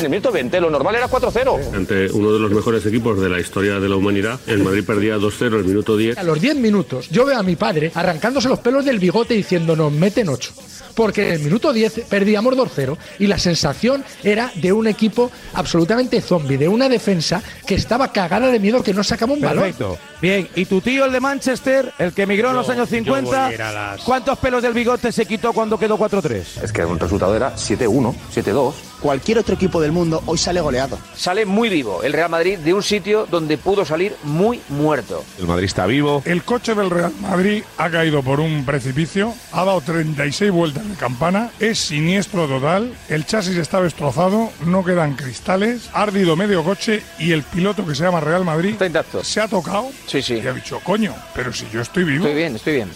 [0.00, 1.74] En el minuto 20 lo normal era 4-0.
[1.74, 5.16] Ante uno de los mejores equipos de la historia de la humanidad, el Madrid perdía
[5.18, 6.18] 2-0 el minuto 10.
[6.18, 9.76] A los 10 minutos yo veo a mi padre arrancándose los pelos del bigote diciendo
[9.76, 10.52] nos meten 8.
[10.94, 16.20] Porque en el minuto 10 perdíamos 2-0 y la sensación era de un equipo absolutamente
[16.20, 19.62] zombie, de una defensa que estaba cagada de miedo que no sacaba un balón.
[19.64, 19.98] Perfecto.
[20.20, 23.68] Bien, ¿y tu tío, el de Manchester, el que emigró en los años 50, volviera
[23.70, 26.62] a las- cuántos pelos del bigote se quitó cuando quedó 4-3?
[26.62, 28.74] Es que el resultado era 7-1, 7-2.
[29.00, 30.98] Cualquier otro equipo del mundo hoy sale goleado.
[31.14, 35.24] Sale muy vivo el Real Madrid de un sitio donde pudo salir muy muerto.
[35.38, 36.22] El Madrid está vivo.
[36.24, 40.94] El coche del Real Madrid ha caído por un precipicio, ha dado 36 vueltas de
[40.94, 47.02] campana, es siniestro total, el chasis está destrozado, no quedan cristales, ha ardido medio coche
[47.18, 48.74] y el piloto que se llama Real Madrid
[49.22, 50.40] se ha tocado Sí, sí.
[50.42, 52.24] y ha dicho, coño, pero si yo estoy vivo.
[52.26, 52.90] Estoy bien, estoy bien.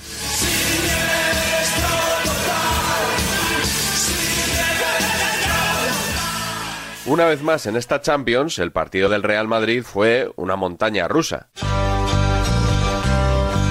[7.06, 11.48] Una vez más en esta Champions, el partido del Real Madrid fue una montaña rusa.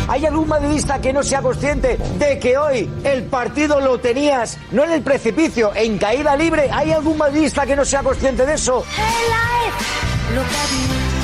[0.08, 4.84] ¿Hay algún madridista que no sea consciente de que hoy el partido lo tenías no
[4.84, 6.70] en el precipicio, en caída libre?
[6.72, 8.86] ¿Hay algún madridista que no sea consciente de eso?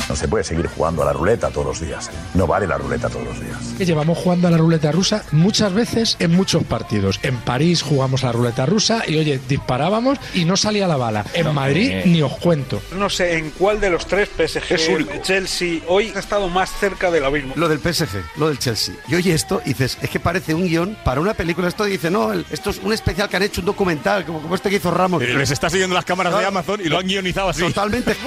[0.09, 2.09] No se puede seguir jugando a la ruleta todos los días.
[2.33, 3.57] No vale la ruleta todos los días.
[3.77, 7.19] Que llevamos jugando a la ruleta rusa muchas veces en muchos partidos.
[7.21, 11.25] En París jugamos a la ruleta rusa y oye, disparábamos y no salía la bala.
[11.33, 12.81] En Madrid ni os cuento.
[12.97, 15.11] No sé en cuál de los tres PSG, Es único.
[15.21, 17.53] Chelsea, hoy ha estado más cerca del abismo.
[17.55, 18.95] Lo del PSG, lo del Chelsea.
[19.07, 21.67] Y oye esto, y dices, es que parece un guion para una película.
[21.67, 24.55] Esto dice, no, el- esto es un especial que han hecho, un documental, como, como
[24.55, 25.21] este que hizo Ramos.
[25.21, 27.61] Eh, Les está siguiendo las cámaras de Amazon y lo han guionizado así.
[27.61, 28.15] Totalmente.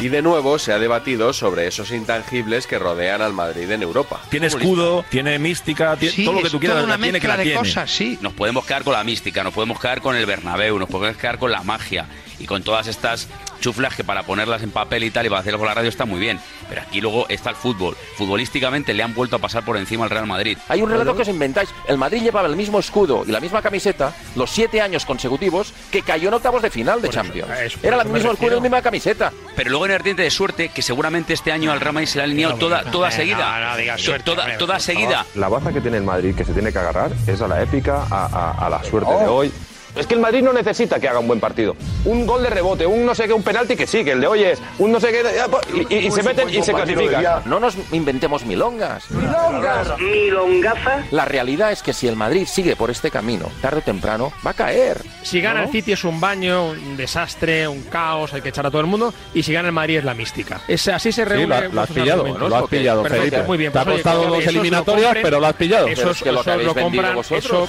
[0.00, 4.20] Y de nuevo se ha debatido sobre esos intangibles que rodean al Madrid en Europa.
[4.30, 7.26] Tiene escudo, tiene mística, tiene Sí, todo lo que tú quieras, una la tiene que
[7.26, 7.58] la de tiene.
[7.58, 8.16] cosas, sí.
[8.20, 11.38] Nos podemos quedar con la mística, nos podemos quedar con el Bernabéu, nos podemos quedar
[11.38, 12.06] con la magia
[12.38, 13.26] y con todas estas
[13.60, 16.04] chuflas que para ponerlas en papel y tal y para hacerlo con la radio está
[16.04, 16.38] muy bien.
[16.68, 17.96] Pero aquí luego está el fútbol.
[18.16, 20.58] Futbolísticamente le han vuelto a pasar por encima al Real Madrid.
[20.68, 21.70] Hay un relato que os inventáis.
[21.86, 26.02] El Madrid llevaba el mismo escudo y la misma camiseta los siete años consecutivos que
[26.02, 27.50] cayó en octavos de final de Champions.
[27.82, 29.32] Era el mismo escudo y la misma camiseta.
[29.56, 32.22] Pero luego en vertiente de suerte, que seguramente este año al Real Madrid se le
[32.22, 33.76] ha alineado toda, toda seguida.
[34.18, 35.26] To- toda, toda seguida.
[35.34, 38.06] La baza que tiene el Madrid que se tiene que agarrar es a la épica,
[38.10, 39.52] a, a- a la suerte de hoy.
[39.98, 41.74] Es que el Madrid no necesita que haga un buen partido.
[42.04, 44.26] Un gol de rebote, un no sé qué, un penalti que sí, que el de
[44.28, 45.22] hoy es un no sé qué,
[45.74, 47.42] y, y- y se meten y se clasifican.
[47.46, 49.10] No nos inventemos milongas.
[49.10, 49.98] Milongas.
[49.98, 51.02] Milongaza.
[51.10, 54.52] La realidad es que si el Madrid sigue por este camino, tarde o temprano va
[54.52, 55.02] a caer.
[55.22, 58.70] Si gana el City es un baño, un desastre, un caos, hay que echar a
[58.70, 59.12] todo el mundo.
[59.34, 60.60] Y si gana el Madrid es la mística.
[60.68, 61.46] Es, así se reúne.
[61.48, 63.46] lo has- lo has pillado, lo has pillado, perfecto, Felipe.
[63.48, 65.86] Muy bien, Te ha pues, oye, costado dos lo eliminatorias, compren, pero lo has pillado.
[65.94, 67.68] Pero es que lo habéis lo compran, vosotros.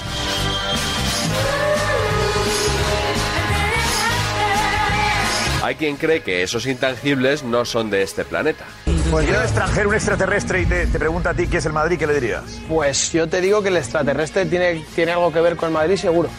[5.62, 8.64] Hay quien cree que esos intangibles no son de este planeta.
[9.10, 11.98] Pues yo, extranjero, un extraterrestre, y te, te pregunta a ti qué es el Madrid,
[11.98, 12.44] ¿qué le dirías?
[12.68, 15.96] Pues yo te digo que el extraterrestre tiene, tiene algo que ver con el Madrid,
[15.96, 16.30] seguro.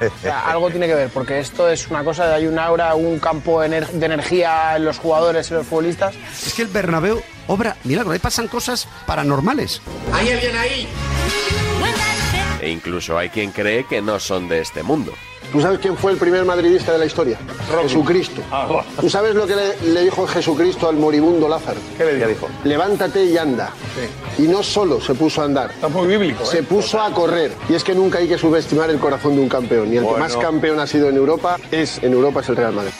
[0.00, 3.18] O sea, algo tiene que ver, porque esto es una cosa, hay un aura, un
[3.18, 6.14] campo ener- de energía en los jugadores, en los futbolistas.
[6.46, 9.80] Es que el Bernabéu obra milagro, ahí pasan cosas paranormales.
[10.12, 10.88] ¿Hay alguien ahí?
[12.60, 15.12] E incluso hay quien cree que no son de este mundo.
[15.56, 17.38] ¿Tú sabes quién fue el primer madridista de la historia?
[17.80, 18.42] Jesucristo.
[19.00, 21.80] ¿Tú sabes lo que le, le dijo Jesucristo al moribundo Lázaro?
[21.96, 22.46] ¿Qué le dijo?
[22.64, 23.70] Levántate y anda.
[24.36, 25.70] Y no solo se puso a andar.
[25.70, 26.44] Está muy bíblico.
[26.44, 27.52] Se puso a correr.
[27.70, 29.90] Y es que nunca hay que subestimar el corazón de un campeón.
[29.90, 30.16] Y el Bueno.
[30.16, 32.92] que más campeón ha sido en Europa es en Europa es el Real Madrid.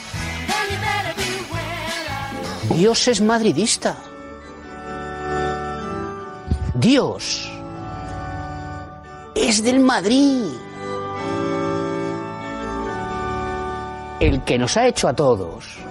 [2.70, 3.98] Dios es madridista.
[6.72, 7.50] Dios
[9.34, 10.52] es del Madrid.
[14.20, 15.86] El que nos ha hecho a todos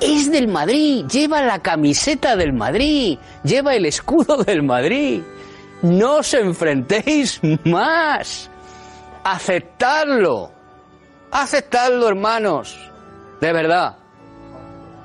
[0.00, 1.06] es del Madrid.
[1.06, 3.18] Lleva la camiseta del Madrid.
[3.44, 5.22] Lleva el escudo del Madrid.
[5.82, 8.50] No os enfrentéis más.
[9.24, 10.50] Aceptadlo.
[11.30, 12.76] Aceptadlo, hermanos.
[13.40, 13.96] De verdad.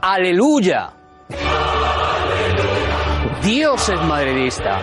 [0.01, 0.91] Aleluya.
[3.43, 4.81] Dios es madridista.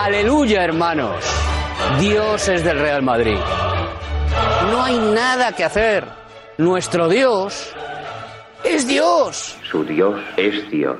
[0.00, 1.24] Aleluya, hermanos.
[2.00, 3.38] Dios es del Real Madrid.
[4.70, 6.04] No hay nada que hacer.
[6.58, 7.72] Nuestro Dios
[8.64, 9.56] es Dios.
[9.70, 10.96] Su Dios es Dios.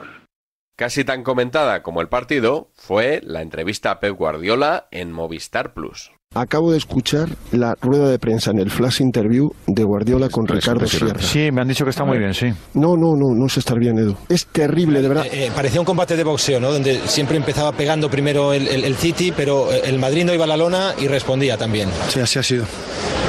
[0.77, 6.11] Casi tan comentada como el partido fue la entrevista a Pep Guardiola en Movistar Plus.
[6.35, 10.87] Acabo de escuchar la rueda de prensa en el flash interview de Guardiola con Ricardo
[10.87, 11.19] Sierra.
[11.21, 12.47] Sí, me han dicho que está muy bien, sí.
[12.75, 14.17] No, no, no, no es estar bien, Edu.
[14.29, 15.27] Es terrible, de verdad.
[15.31, 16.71] Eh, parecía un combate de boxeo, ¿no?
[16.73, 20.45] Donde siempre empezaba pegando primero el, el- el City, pero eh, el Madrid no iba
[20.45, 21.91] a la lona y respondía también.
[22.09, 22.65] Sí, así ha sido.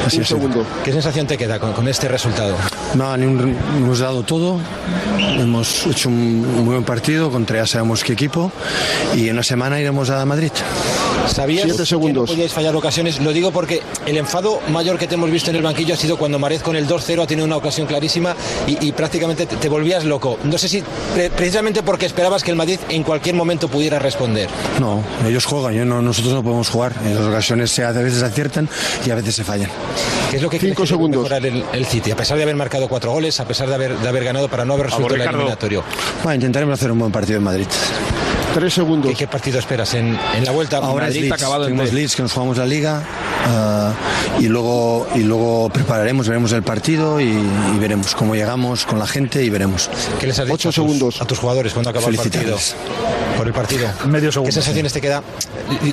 [0.07, 0.65] Así un segundo.
[0.83, 2.55] ¿Qué sensación te queda con, con este resultado?
[2.95, 4.59] No, ni un- hemos dado todo.
[5.37, 8.51] Hemos hecho un, un buen partido contra ya sabemos qué equipo.
[9.15, 10.51] Y en una semana iremos a Madrid.
[11.27, 12.29] ¿Sabías Siete que segundos.
[12.29, 13.19] no podíais fallar ocasiones?
[13.21, 16.17] Lo digo porque el enfado mayor que te hemos visto en el banquillo ha sido
[16.17, 18.35] cuando Marez con el 2-0 ha tenido una ocasión clarísima
[18.67, 20.37] y, y prácticamente te, te volvías loco.
[20.43, 24.49] No sé si pre- precisamente porque esperabas que el Madrid en cualquier momento pudiera responder.
[24.79, 26.93] No, ellos juegan, yo no, nosotros no podemos jugar.
[27.05, 28.67] En las ocasiones se, a veces aciertan
[29.05, 29.69] y a veces se fallan.
[30.29, 31.23] ¿Qué es lo que Cinco que segundos.
[31.23, 32.11] mejorar el, el City?
[32.11, 34.65] A pesar de haber marcado cuatro goles, a pesar de haber, de haber ganado para
[34.65, 35.83] no haber resuelto el eliminatorio.
[36.23, 37.65] Bueno, intentaremos hacer un buen partido en Madrid.
[38.53, 39.09] Tres segundos.
[39.11, 40.77] ¿Qué, qué partido esperas en, en la vuelta?
[40.77, 41.33] Ahora es Madrid Leeds.
[41.41, 41.95] acabado en.
[41.95, 43.01] Leeds que nos jugamos la liga
[43.47, 43.93] ah,
[44.39, 49.07] y luego y luego prepararemos, veremos el partido y, y veremos cómo llegamos con la
[49.07, 49.89] gente y veremos.
[50.19, 51.21] ¿Qué les has dicho Ocho a tus- segundos.
[51.21, 52.57] a tus jugadores cuando acaba el partido?
[53.37, 53.87] Por el partido.
[54.05, 55.23] Medio segundo, ¿Qué sensaciones te queda?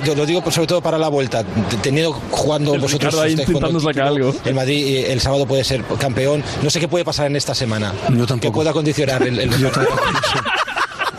[0.05, 1.43] Lo, lo digo sobre todo para la vuelta.
[1.81, 6.43] Teniendo jugando El vosotros ahí jugando título, El Madrid eh, el sábado puede ser campeón.
[6.61, 7.93] No sé qué puede pasar en esta semana.
[8.09, 8.39] Yo tampoco.
[8.41, 10.01] Que pueda condicionar el, el Yo tampoco.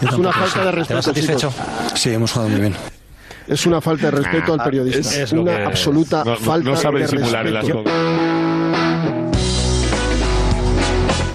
[0.02, 1.50] Es una falta de respeto, ¿Te vas satisfecho?
[1.50, 2.00] chicos.
[2.00, 2.74] Sí, hemos jugado muy bien.
[3.46, 5.22] Es una falta de respeto al periodista.
[5.22, 7.84] Es- una absoluta no- no- falta no sabe de disimular respeto.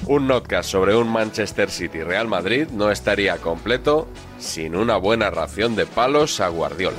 [0.08, 4.08] Un notcast sobre un Manchester City Real Madrid no estaría completo
[4.40, 6.96] sin una buena ración de palos a Guardiola.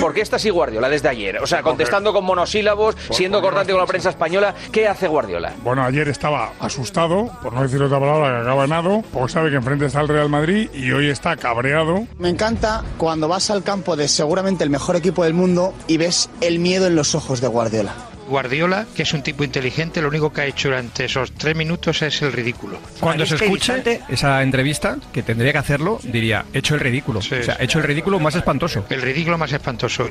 [0.00, 1.38] ¿Por qué está así Guardiola desde ayer?
[1.38, 4.54] O sea, contestando con monosílabos, siendo cortante con la prensa española.
[4.72, 5.52] ¿Qué hace Guardiola?
[5.62, 9.56] Bueno, ayer estaba asustado, por no decir otra palabra, que acaba ganado, porque sabe que
[9.56, 12.06] enfrente está el Real Madrid y hoy está cabreado.
[12.18, 16.30] Me encanta cuando vas al campo de seguramente el mejor equipo del mundo y ves
[16.40, 17.94] el miedo en los ojos de Guardiola.
[18.28, 22.02] Guardiola, que es un tipo inteligente, lo único que ha hecho durante esos tres minutos
[22.02, 22.78] es el ridículo.
[23.00, 24.00] Cuando se escuche distante.
[24.08, 27.18] esa entrevista, que tendría que hacerlo, diría, he hecho el ridículo.
[27.18, 28.84] o sea, he hecho el ridículo más espantoso.
[28.90, 30.08] El ridículo más espantoso.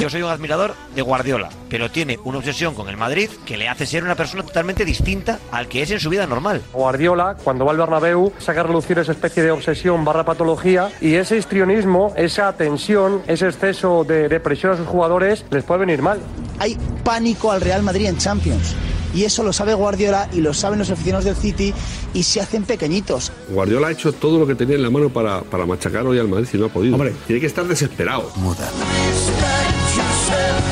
[0.00, 3.68] Yo soy un admirador de Guardiola, pero tiene una obsesión con el Madrid que le
[3.68, 6.62] hace ser una persona totalmente distinta al que es en su vida normal.
[6.72, 11.16] Guardiola, cuando va al Bernabéu, saca a relucir esa especie de obsesión barra patología y
[11.16, 16.00] ese histrionismo, esa tensión, ese exceso de, de presión a sus jugadores les puede venir
[16.00, 16.18] mal.
[16.58, 18.74] Hay pánico al Real Madrid en Champions.
[19.12, 21.74] Y eso lo sabe Guardiola y lo saben los aficionados del City
[22.14, 23.32] y se hacen pequeñitos.
[23.50, 26.28] Guardiola ha hecho todo lo que tenía en la mano para, para machacar hoy al
[26.28, 26.94] Madrid y no ha podido.
[26.94, 27.12] Hombre.
[27.26, 28.30] Tiene que estar desesperado.
[30.30, 30.69] myself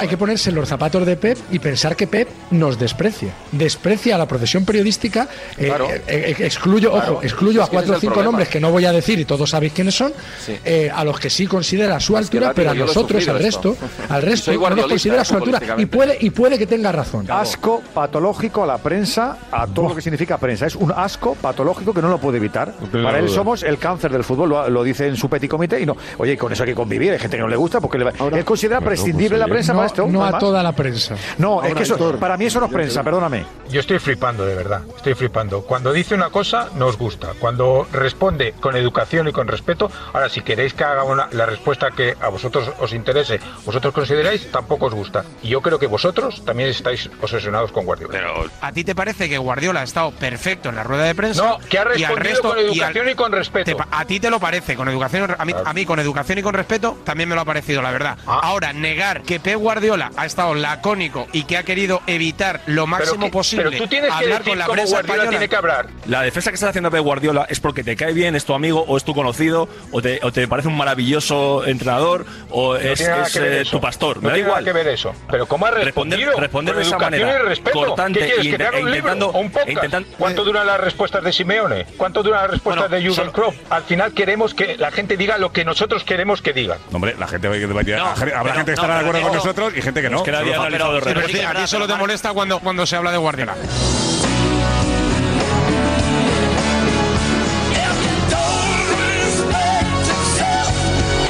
[0.00, 3.32] Hay que ponerse en los zapatos de Pep y pensar que Pep nos desprecia.
[3.52, 5.28] Desprecia a la profesión periodística.
[5.58, 5.88] eh, Claro.
[5.90, 7.12] eh, eh, excluyo, Claro.
[7.14, 8.32] ojo, excluyo Es a cuatro o cinco problema.
[8.32, 10.12] nombres que no voy a decir y todos sabéis quiénes son,
[10.44, 10.56] Sí.
[10.64, 13.86] eh, a los que sí considera a su altura, pero a nosotros, al resto, esto.
[14.08, 15.60] al resto no nos considera a su altura.
[15.76, 17.26] Y puede, y puede que tenga razón.
[17.30, 20.66] Asco patológico a la prensa, a todo lo que significa prensa.
[20.66, 22.72] Es un asco patológico que no lo puede evitar.
[22.92, 23.34] Para él duda.
[23.34, 25.80] somos el cáncer del fútbol, lo, lo dice en su petit comité.
[25.80, 27.12] Y no, oye, con eso hay que convivir.
[27.12, 29.46] Hay gente que no le gusta porque le va- él considera Bueno, prescindible pues, la
[29.46, 30.06] prensa No, para esto.
[30.08, 31.16] no a toda la prensa.
[31.38, 33.44] No, es que eso, para mí eso no es prensa, perdóname.
[33.70, 34.82] Yo estoy flipando, de verdad.
[34.96, 35.62] Estoy flipando.
[35.62, 37.28] Cuando dice una cosa, nos gusta.
[37.38, 41.90] Cuando responde con educación y con respeto, ahora si queréis que haga una- la respuesta
[41.90, 45.24] que a vosotros os interese, vosotros consideráis, tampoco os gusta.
[45.42, 48.18] Y yo creo que vosotros también estáis obsesionados con Guardiola.
[48.60, 51.42] ¿A ti te parece que Guardiola ha estado perfecto en la rueda de prensa?
[51.44, 53.76] No, que ha y respondido resto- con y al- educación y, con respeto.
[53.76, 56.42] te a ti te lo parece, con educación, a mí, a mí con educación y
[56.42, 58.18] con respeto también me lo ha parecido, la verdad.
[58.26, 58.40] Ah.
[58.42, 59.79] Ahora, negar que Pep Guardiola
[60.16, 64.10] ha estado lacónico y que ha querido evitar lo máximo que- posible pero tú tienes
[64.10, 65.30] que hablar decir con la prensa Guardiola española.
[65.30, 65.86] tiene que hablar.
[66.06, 68.84] La defensa que estás haciendo Pep Guardiola es porque te cae bien, es tu amigo
[68.86, 73.00] o es tu conocido o te, o te parece un maravilloso entrenador o No es,
[73.00, 74.16] es, que eh, tu pastor.
[74.16, 74.64] No Me da tiene igual.
[74.64, 75.12] nada que ver eso.
[75.30, 76.40] Pero ¿cómo ha Responder, respondido?
[76.40, 77.78] responder Con de esa manera y respeto.
[77.78, 79.70] cortante ¿Qué quieres, y que te haga un libro intentando, o un podcast?
[79.70, 81.86] intentando- ¿Cuánto duran las respuestas de Simeone?
[81.96, 83.54] ¿Cuánto duran las respuestas Bueno, de Jürgen Klopp?
[83.70, 86.78] Al final queremos que la gente diga lo que nosotros queremos que diga.
[86.92, 87.58] Hombre, la gente va a
[87.98, 89.40] No, habrá pero- gente que no, estará de pero acuerdo con digo-
[89.76, 90.18] y gente que no.
[90.18, 91.36] Es que nadie ha Pero- analizado el pero- resto.
[91.36, 93.54] pero- a ti solo te molesta cuando, cuando se habla de Guardiola.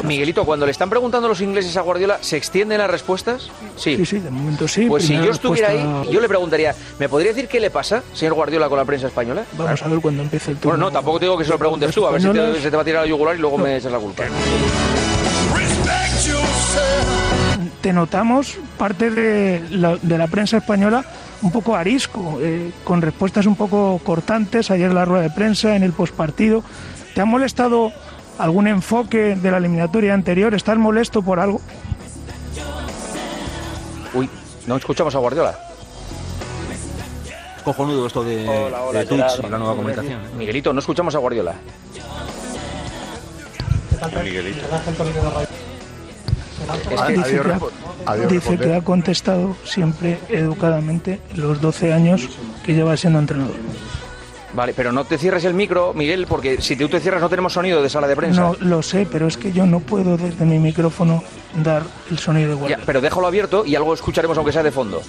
[0.04, 3.48] Miguelito, cuando le están preguntando los ingleses a Guardiola, ¿se extienden las respuestas?
[3.76, 3.96] Sí.
[3.96, 4.86] Sí, sí, de momento sí.
[4.86, 8.02] Pues si yo estuviera respuesta- ahí, yo le preguntaría, ¿me podría decir qué le pasa,
[8.12, 9.44] señor Guardiola, con la prensa española?
[9.52, 10.70] Vamos a ver cuando empiece el turno.
[10.72, 12.70] Bueno, no, tampoco te digo que se lo preguntes tú, a ver si te, se
[12.70, 14.24] te va a tirar la yugular y luego me echas la culpa.
[17.80, 21.04] Te notamos parte de la, de la prensa española
[21.42, 25.74] un poco arisco, eh, con respuestas un poco cortantes ayer en la rueda de prensa,
[25.74, 26.62] en el postpartido.
[27.14, 27.92] ¿Te ha molestado
[28.38, 30.54] algún enfoque de la eliminatoria anterior?
[30.54, 31.60] ¿Estás molesto por algo?
[34.12, 34.28] Uy,
[34.66, 35.58] no escuchamos a Guardiola.
[37.64, 40.20] Cojonudo esto de, Hola, hola, de Twitch y la nueva comunicación.
[40.36, 41.54] Miguelito, no escuchamos a Guardiola.
[44.22, 44.66] Miguelito.
[46.74, 47.52] Es que- dice, que
[48.06, 52.28] ha, dice que ha contestado siempre educadamente los 12 años
[52.64, 53.56] que lleva siendo entrenador.
[54.52, 57.52] Vale, pero no te cierres el micro, Miguel, porque si tú te cierras no tenemos
[57.52, 58.40] sonido de sala de prensa.
[58.40, 61.22] No lo sé, pero es que yo no puedo desde mi micrófono
[61.62, 62.82] dar el sonido Ya, Guardiola.
[62.84, 65.02] pero déjalo abierto y algo escucharemos aunque sea de fondo.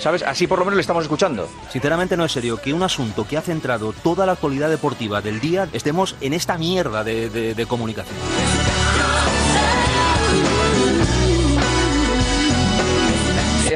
[0.00, 0.22] ¿Sabes?
[0.24, 1.48] Así por lo menos le estamos escuchando.
[1.72, 5.38] Sinceramente no es serio que un asunto que ha centrado toda la actualidad deportiva del
[5.40, 8.16] día estemos en esta mierda de, de- de comunicación.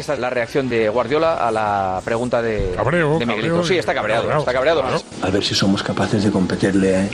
[0.02, 3.54] Esta es la reacción de Guardiola a la pregunta de, Cabreo, de Miguelito.
[3.54, 4.80] cabreo, sí, está cabreado, está cabreado.
[4.80, 5.00] claro.
[5.22, 7.08] A ver si somos capaces de competirle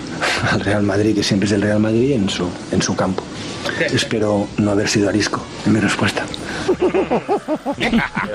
[0.50, 3.22] al Real Madrid, que siempre es el Real Madrid, en su, en su campo.
[3.92, 6.24] Espero no haber sido arisco mi respuesta.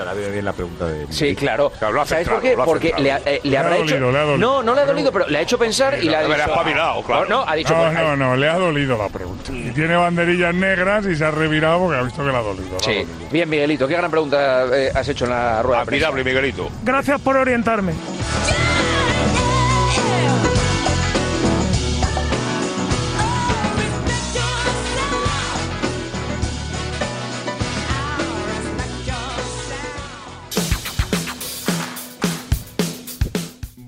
[0.04, 1.06] La viene bien la pregunta de.
[1.10, 1.72] Sí, claro.
[1.80, 2.54] lo ha ¿Sabes por qué?
[2.56, 3.94] Porque le, ha- eh, le habrá hecho.
[3.98, 4.38] dolido, le ha dolido.
[4.38, 6.36] No, no le ha dolido, pero le ha hecho pensar y le ha Le ha
[6.36, 6.50] dicho.
[6.50, 7.24] espabilado, claro.
[7.28, 7.74] No, no, ha dicho.
[7.74, 9.52] No, pues, no, no, le ha dolido la pregunta.
[9.52, 12.70] Y tiene banderillas negras y se ha revirado porque ha visto que le ha dolido.
[12.70, 12.94] le ha Sí.
[13.04, 13.30] dolido.
[13.30, 16.08] Bien, Miguelito, qué gran pregunta eh, has hecho en la rueda de prensa.
[16.08, 16.68] Admirable, Miguelito.
[16.82, 17.92] Gracias por orientarme.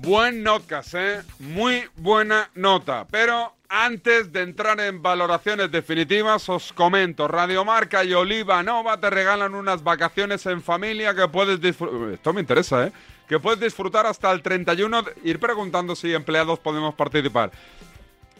[0.07, 1.21] Buen notcast, ¿eh?
[1.39, 3.05] Muy buena nota.
[3.11, 7.27] Pero antes de entrar en valoraciones definitivas, os comento.
[7.27, 12.13] Radiomarca y Oliva Nova te regalan unas vacaciones en familia que puedes disfrutar.
[12.13, 12.93] Esto me interesa, ¿eh?
[13.27, 15.01] Que puedes disfrutar hasta el 31.
[15.01, 17.51] de- Ir preguntando si empleados podemos participar.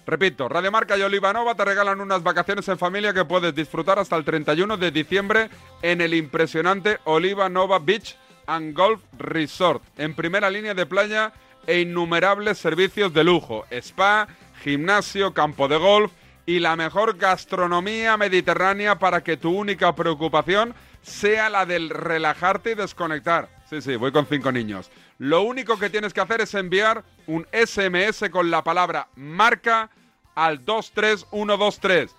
[0.06, 4.24] Repito, Radiomarca y Olivanova te regalan unas vacaciones en familia que puedes disfrutar hasta el
[4.24, 5.50] 31 de diciembre
[5.82, 11.34] en el impresionante Olivanova Beach and Golf Resort, en primera línea de playa
[11.68, 14.28] e innumerables servicios de lujo, spa,
[14.64, 16.12] gimnasio, campo de golf
[16.48, 20.74] y la mejor gastronomía mediterránea para que tu única preocupación
[21.04, 23.50] sea la del relajarte y desconectar.
[23.70, 24.90] Sí, sí, voy con cinco niños.
[25.20, 29.90] Lo único que tienes que hacer es enviar un SMS con la palabra marca
[30.36, 32.16] al 23123.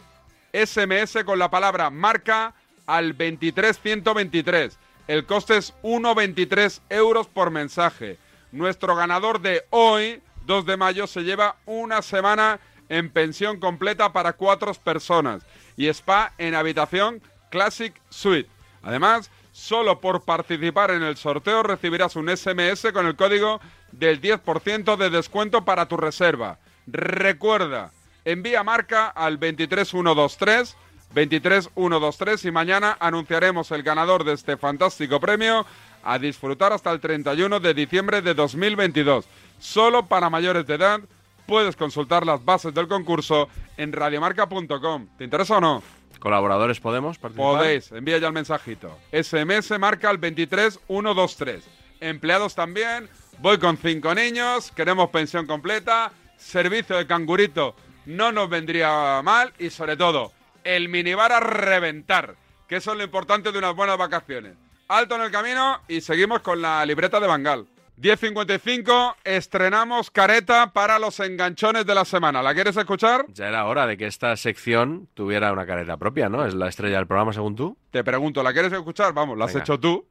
[0.53, 2.55] SMS con la palabra marca
[2.87, 4.79] al 23123.
[5.07, 8.19] El coste es 1,23 euros por mensaje.
[8.53, 14.33] Nuestro ganador de hoy, 2 de mayo, se lleva una semana en pensión completa para
[14.33, 15.43] cuatro personas
[15.77, 17.21] y spa en habitación
[17.51, 18.49] Classic Suite.
[18.83, 23.61] Además, solo por participar en el sorteo recibirás un SMS con el código
[23.93, 26.59] del 10% de descuento para tu reserva.
[26.87, 27.93] Recuerda,
[28.25, 30.77] envía marca al 23123
[31.15, 35.65] 23123 y mañana anunciaremos el ganador de este fantástico premio
[36.03, 39.27] a disfrutar hasta el 31 de diciembre de 2022.
[39.59, 41.01] Solo para mayores de edad
[41.47, 45.09] puedes consultar las bases del concurso en radiomarca.com.
[45.17, 45.83] ¿Te interesa o no?
[46.19, 47.59] ¿Colaboradores podemos participar?
[47.59, 48.99] Podéis, envía ya el mensajito.
[49.13, 51.65] SMS marca al 23123.
[52.01, 53.09] Empleados también.
[53.41, 57.77] Voy con cinco niños, queremos pensión completa, servicio de cangurito
[58.09, 60.33] no nos vendría mal y sobre todo
[60.65, 62.37] el minibar a reventar,
[62.67, 64.57] que eso es lo importante de unas buenas vacaciones.
[64.89, 67.67] Alto en el camino y seguimos con la libreta de Bangal.
[68.01, 72.43] 10.55, estrenamos careta para los enganchones de la semana.
[72.43, 73.27] ¿La quieres escuchar?
[73.29, 76.47] Ya era hora de que esta sección tuviera una careta propia, ¿no?
[76.47, 77.77] Es la estrella del programa, según tú.
[77.91, 79.13] Te pregunto, ¿la quieres escuchar?
[79.13, 79.65] Vamos, la has Venga.
[79.65, 80.07] hecho tú.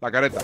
[0.00, 0.40] La careta.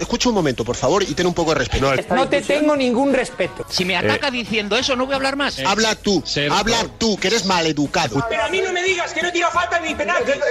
[0.00, 2.14] Escucha un momento, por favor, y ten un poco de respeto.
[2.14, 3.66] No te tengo ningún respeto.
[3.68, 5.58] Si me ataca diciendo eso, no voy a hablar más.
[5.60, 8.24] Habla tú, habla tú, que eres maleducado.
[8.28, 9.94] Pero a mí no me digas que no tira falta ni.
[9.94, 10.04] De,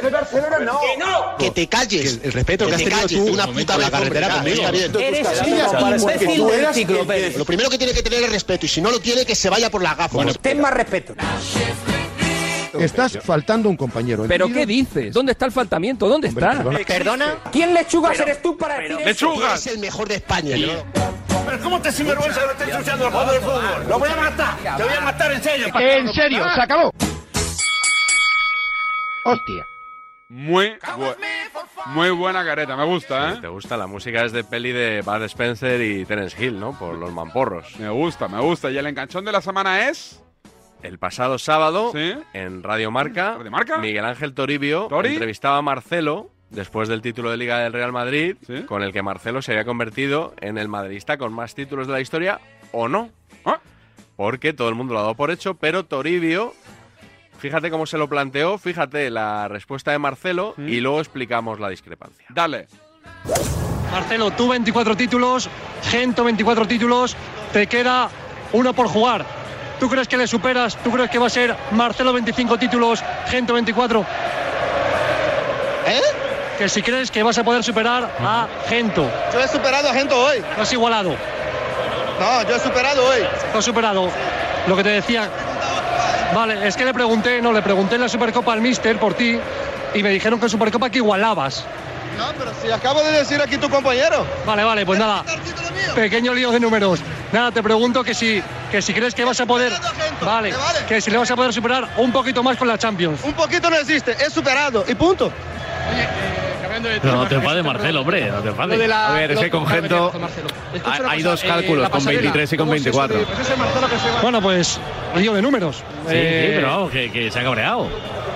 [0.10, 0.80] Barcelona no.
[0.80, 1.38] Que no.
[1.38, 2.20] Que te calles.
[2.24, 4.68] El, respeto que has te tenido calles tú de una un puta la carretera conmigo.
[4.68, 7.34] Eres un que.
[7.38, 9.50] Lo primero que tiene que tener es respeto, y si no lo tiene, que se
[9.50, 10.38] vaya por las gafas.
[10.40, 11.16] Ten más respeto.
[12.80, 14.26] Estás faltando un compañero.
[14.28, 15.14] ¿Pero qué dices?
[15.14, 16.08] ¿Dónde está el faltamiento?
[16.08, 16.64] ¿Dónde está?
[16.88, 17.36] ¿Perdona?
[17.52, 19.54] ¿Quién lechugas eres tú para decir eso?
[19.54, 20.56] Es el mejor de España.
[21.46, 23.86] Pero ¿cómo te sinvergüenza que le estés ensuciando el juego del fútbol?
[23.88, 24.78] ¡Lo voy a matar!
[24.78, 25.68] ¡Te voy a matar en serio!
[25.80, 26.92] En serio, se acabó.
[29.26, 29.66] ¡Hostia!
[30.28, 31.16] Muy, bu-
[31.88, 33.38] muy buena careta, me gusta, ¿eh?
[33.42, 33.78] ¿Te gusta?
[33.78, 36.78] La música es de peli de Bud Spencer y Terence Hill, ¿no?
[36.78, 37.80] Por los mamporros.
[37.80, 38.72] Me gusta, me gusta.
[38.72, 40.20] ¿Y el enganchón de la semana es?
[40.84, 41.92] El pasado sábado,
[42.34, 43.38] en Radio Marca,
[43.82, 45.14] Miguel Ángel Toribio ¿Tori?
[45.14, 49.42] entrevistaba a Marcelo después del título de Liga del Real Madrid, con el que Marcelo
[49.42, 52.40] se había convertido en el madridista con más títulos de la historia,
[52.72, 53.10] ¿o no?
[53.46, 53.60] Ah.
[54.16, 56.54] Porque todo el mundo lo ha dado por hecho, pero Toribio,
[57.40, 62.26] fíjate cómo se lo planteó, fíjate la respuesta de Marcelo y luego explicamos la discrepancia.
[62.30, 62.68] Dale.
[63.92, 65.50] Marcelo, tú 24 títulos,
[65.84, 67.16] Gento 24 títulos,
[67.52, 68.10] te queda
[68.54, 69.26] uno por jugar.
[69.80, 70.78] ¿Tú crees que le superas?
[70.78, 74.06] ¿Tú crees que va a ser Marcelo 25 títulos, Gento 24?
[75.88, 76.02] ¿Eh?
[76.58, 79.10] Que si crees que vas a poder superar a Gento.
[79.34, 80.44] Yo he superado a Gento hoy.
[80.56, 81.16] Lo has igualado.
[82.20, 83.20] No, yo he superado hoy.
[83.52, 84.10] Lo has superado.
[84.68, 85.30] Lo que te decía.
[86.34, 89.38] Vale, es que le pregunté, no, le pregunté en la Supercopa al Mister por ti
[89.94, 91.66] y me dijeron que en Supercopa que igualabas.
[92.18, 94.26] No, pero si acabo de decir aquí tu compañero.
[94.46, 95.24] Vale, vale, pues nada.
[95.94, 97.00] Pequeño lío de números.
[97.32, 98.42] Nada, te pregunto que si,
[98.72, 99.74] que si crees que vas a poder.
[100.22, 100.54] Vale,
[100.88, 103.22] que si le vas a poder superar un poquito más con la Champions.
[103.24, 105.32] Un poquito no existe, he superado y punto.
[107.02, 108.92] Pero no te enfades, Marcelo, hombre, no te enfades.
[108.92, 110.12] A ver, es que con Gento
[110.86, 113.18] hay, hay dos cálculos, con 23 y con 24.
[114.22, 114.80] Bueno, pues
[115.16, 115.78] lío de números.
[115.78, 115.84] Sí,
[116.16, 117.88] Eh, sí, pero vamos, que, que se ha cabreado.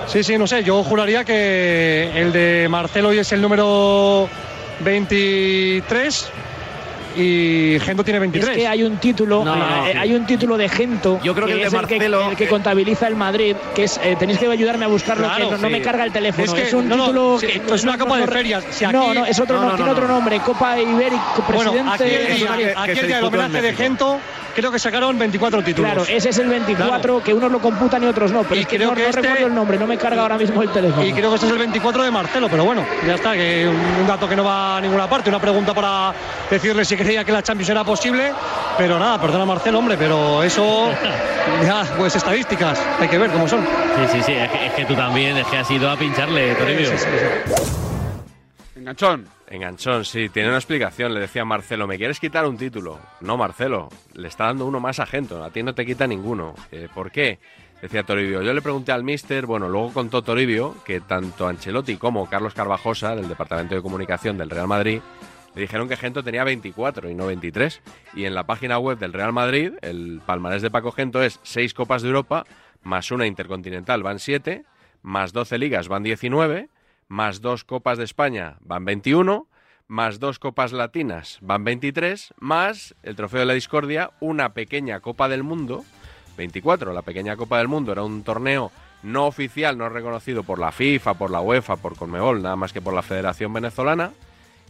[0.06, 4.28] Sí, sí, no sé, yo juraría que el de Marcelo hoy es el número
[4.80, 6.30] 23
[7.20, 8.50] y Gento tiene 23.
[8.50, 9.98] Es que hay un título, No, no, eh, sí.
[9.98, 11.20] hay un título de Gento.
[11.22, 13.84] Yo creo que el de es Marcelo- el que, el que contabiliza el Madrid, que
[13.84, 15.72] es eh, tenéis que ayudarme a buscarlo, Claro, que no, no sí.
[15.72, 16.44] me carga el teléfono.
[16.52, 18.64] Es Es, que- un no, no, título sí, que es una copa de ferias.
[18.70, 20.14] Si no, aquí- no, es otro, no, no, no, tiene no, otro no.
[20.14, 22.34] nombre, Copa Ibérica, Bueno, presidente.
[22.36, 22.66] el Madrid.
[22.76, 24.20] aquí el día del homenaje de Gento,
[24.54, 25.92] creo que sacaron 24 títulos.
[25.92, 27.22] Claro, ese es el 24, Claro.
[27.24, 29.08] que unos lo computan y otros no, pero Y es que creo no, que no
[29.08, 31.04] este- recuerdo el nombre, no me carga ahora mismo el teléfono.
[31.04, 34.06] Y creo que este es el 24 de Marcelo, pero bueno, ya está, que un
[34.06, 36.12] dato que no va a ninguna parte, una pregunta para
[36.50, 38.32] decirle si creía que la Champions era posible,
[38.78, 40.90] pero nada, perdona Marcelo, hombre, pero eso,
[41.64, 43.60] ya, pues estadísticas, hay que ver cómo son.
[43.60, 46.54] Sí, sí, sí, es que, es que tú también, es que has ido a pincharle,
[46.54, 46.90] Toribio.
[48.76, 49.26] Enganchón.
[49.50, 51.12] Enganchón, sí, tiene una explicación.
[51.12, 53.00] Le decía Marcelo, ¿me quieres quitar un título?
[53.20, 56.54] No, Marcelo, le está dando uno más a Gento, a ti no te quita ninguno.
[56.70, 57.40] Eh, ¿Por qué?
[57.82, 58.42] Decía Toribio.
[58.42, 63.16] Yo le pregunté al mister, bueno, luego contó Toribio que tanto Ancelotti como Carlos Carvajosa,
[63.16, 65.00] del Departamento de Comunicación del Real Madrid,
[65.54, 67.80] le dijeron que Gento tenía 24 y no 23.
[68.14, 71.74] Y en la página web del Real Madrid, el palmarés de Paco Gento es 6
[71.74, 72.44] Copas de Europa,
[72.82, 74.64] más una Intercontinental van 7,
[75.02, 76.68] más 12 ligas van 19,
[77.10, 79.48] más 2 Copas de España van 21,
[79.88, 85.28] más 2 Copas Latinas van 23, más el Trofeo de la Discordia, una pequeña Copa
[85.28, 85.84] del Mundo,
[86.36, 86.92] 24.
[86.92, 88.70] La pequeña Copa del Mundo era un torneo
[89.02, 92.80] no oficial, no reconocido por la FIFA, por la UEFA, por Conmebol, nada más que
[92.80, 94.12] por la Federación Venezolana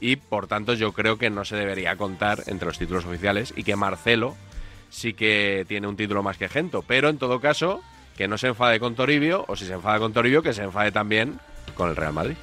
[0.00, 3.64] y por tanto yo creo que no se debería contar entre los títulos oficiales y
[3.64, 4.34] que Marcelo
[4.88, 7.82] sí que tiene un título más que Gento, pero en todo caso
[8.16, 10.90] que no se enfade con Toribio o si se enfada con Toribio que se enfade
[10.90, 11.38] también
[11.74, 12.36] con el Real Madrid.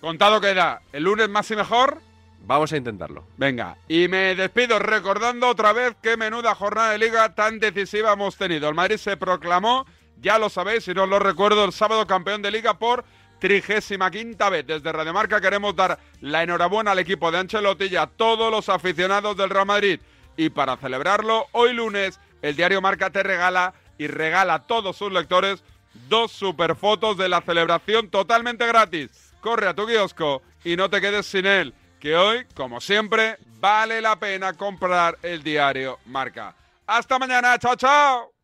[0.00, 2.00] Contado queda, el lunes más y mejor.
[2.40, 3.24] Vamos a intentarlo.
[3.36, 8.36] Venga, y me despido recordando otra vez qué menuda jornada de liga tan decisiva hemos
[8.36, 8.68] tenido.
[8.68, 9.86] El Madrid se proclamó,
[10.20, 13.04] ya lo sabéis, si no os lo recuerdo, el sábado campeón de liga por
[13.38, 14.66] trigésima quinta vez.
[14.66, 19.36] Desde Radiomarca queremos dar la enhorabuena al equipo de Ancelotti y a todos los aficionados
[19.36, 20.00] del Real Madrid.
[20.36, 25.12] Y para celebrarlo, hoy lunes, el diario Marca te regala y regala a todos sus
[25.12, 25.64] lectores
[26.08, 29.34] dos superfotos de la celebración totalmente gratis.
[29.40, 34.00] Corre a tu kiosco y no te quedes sin él, que hoy, como siempre, vale
[34.00, 36.54] la pena comprar el diario Marca.
[36.86, 38.37] Hasta mañana, chao, chao.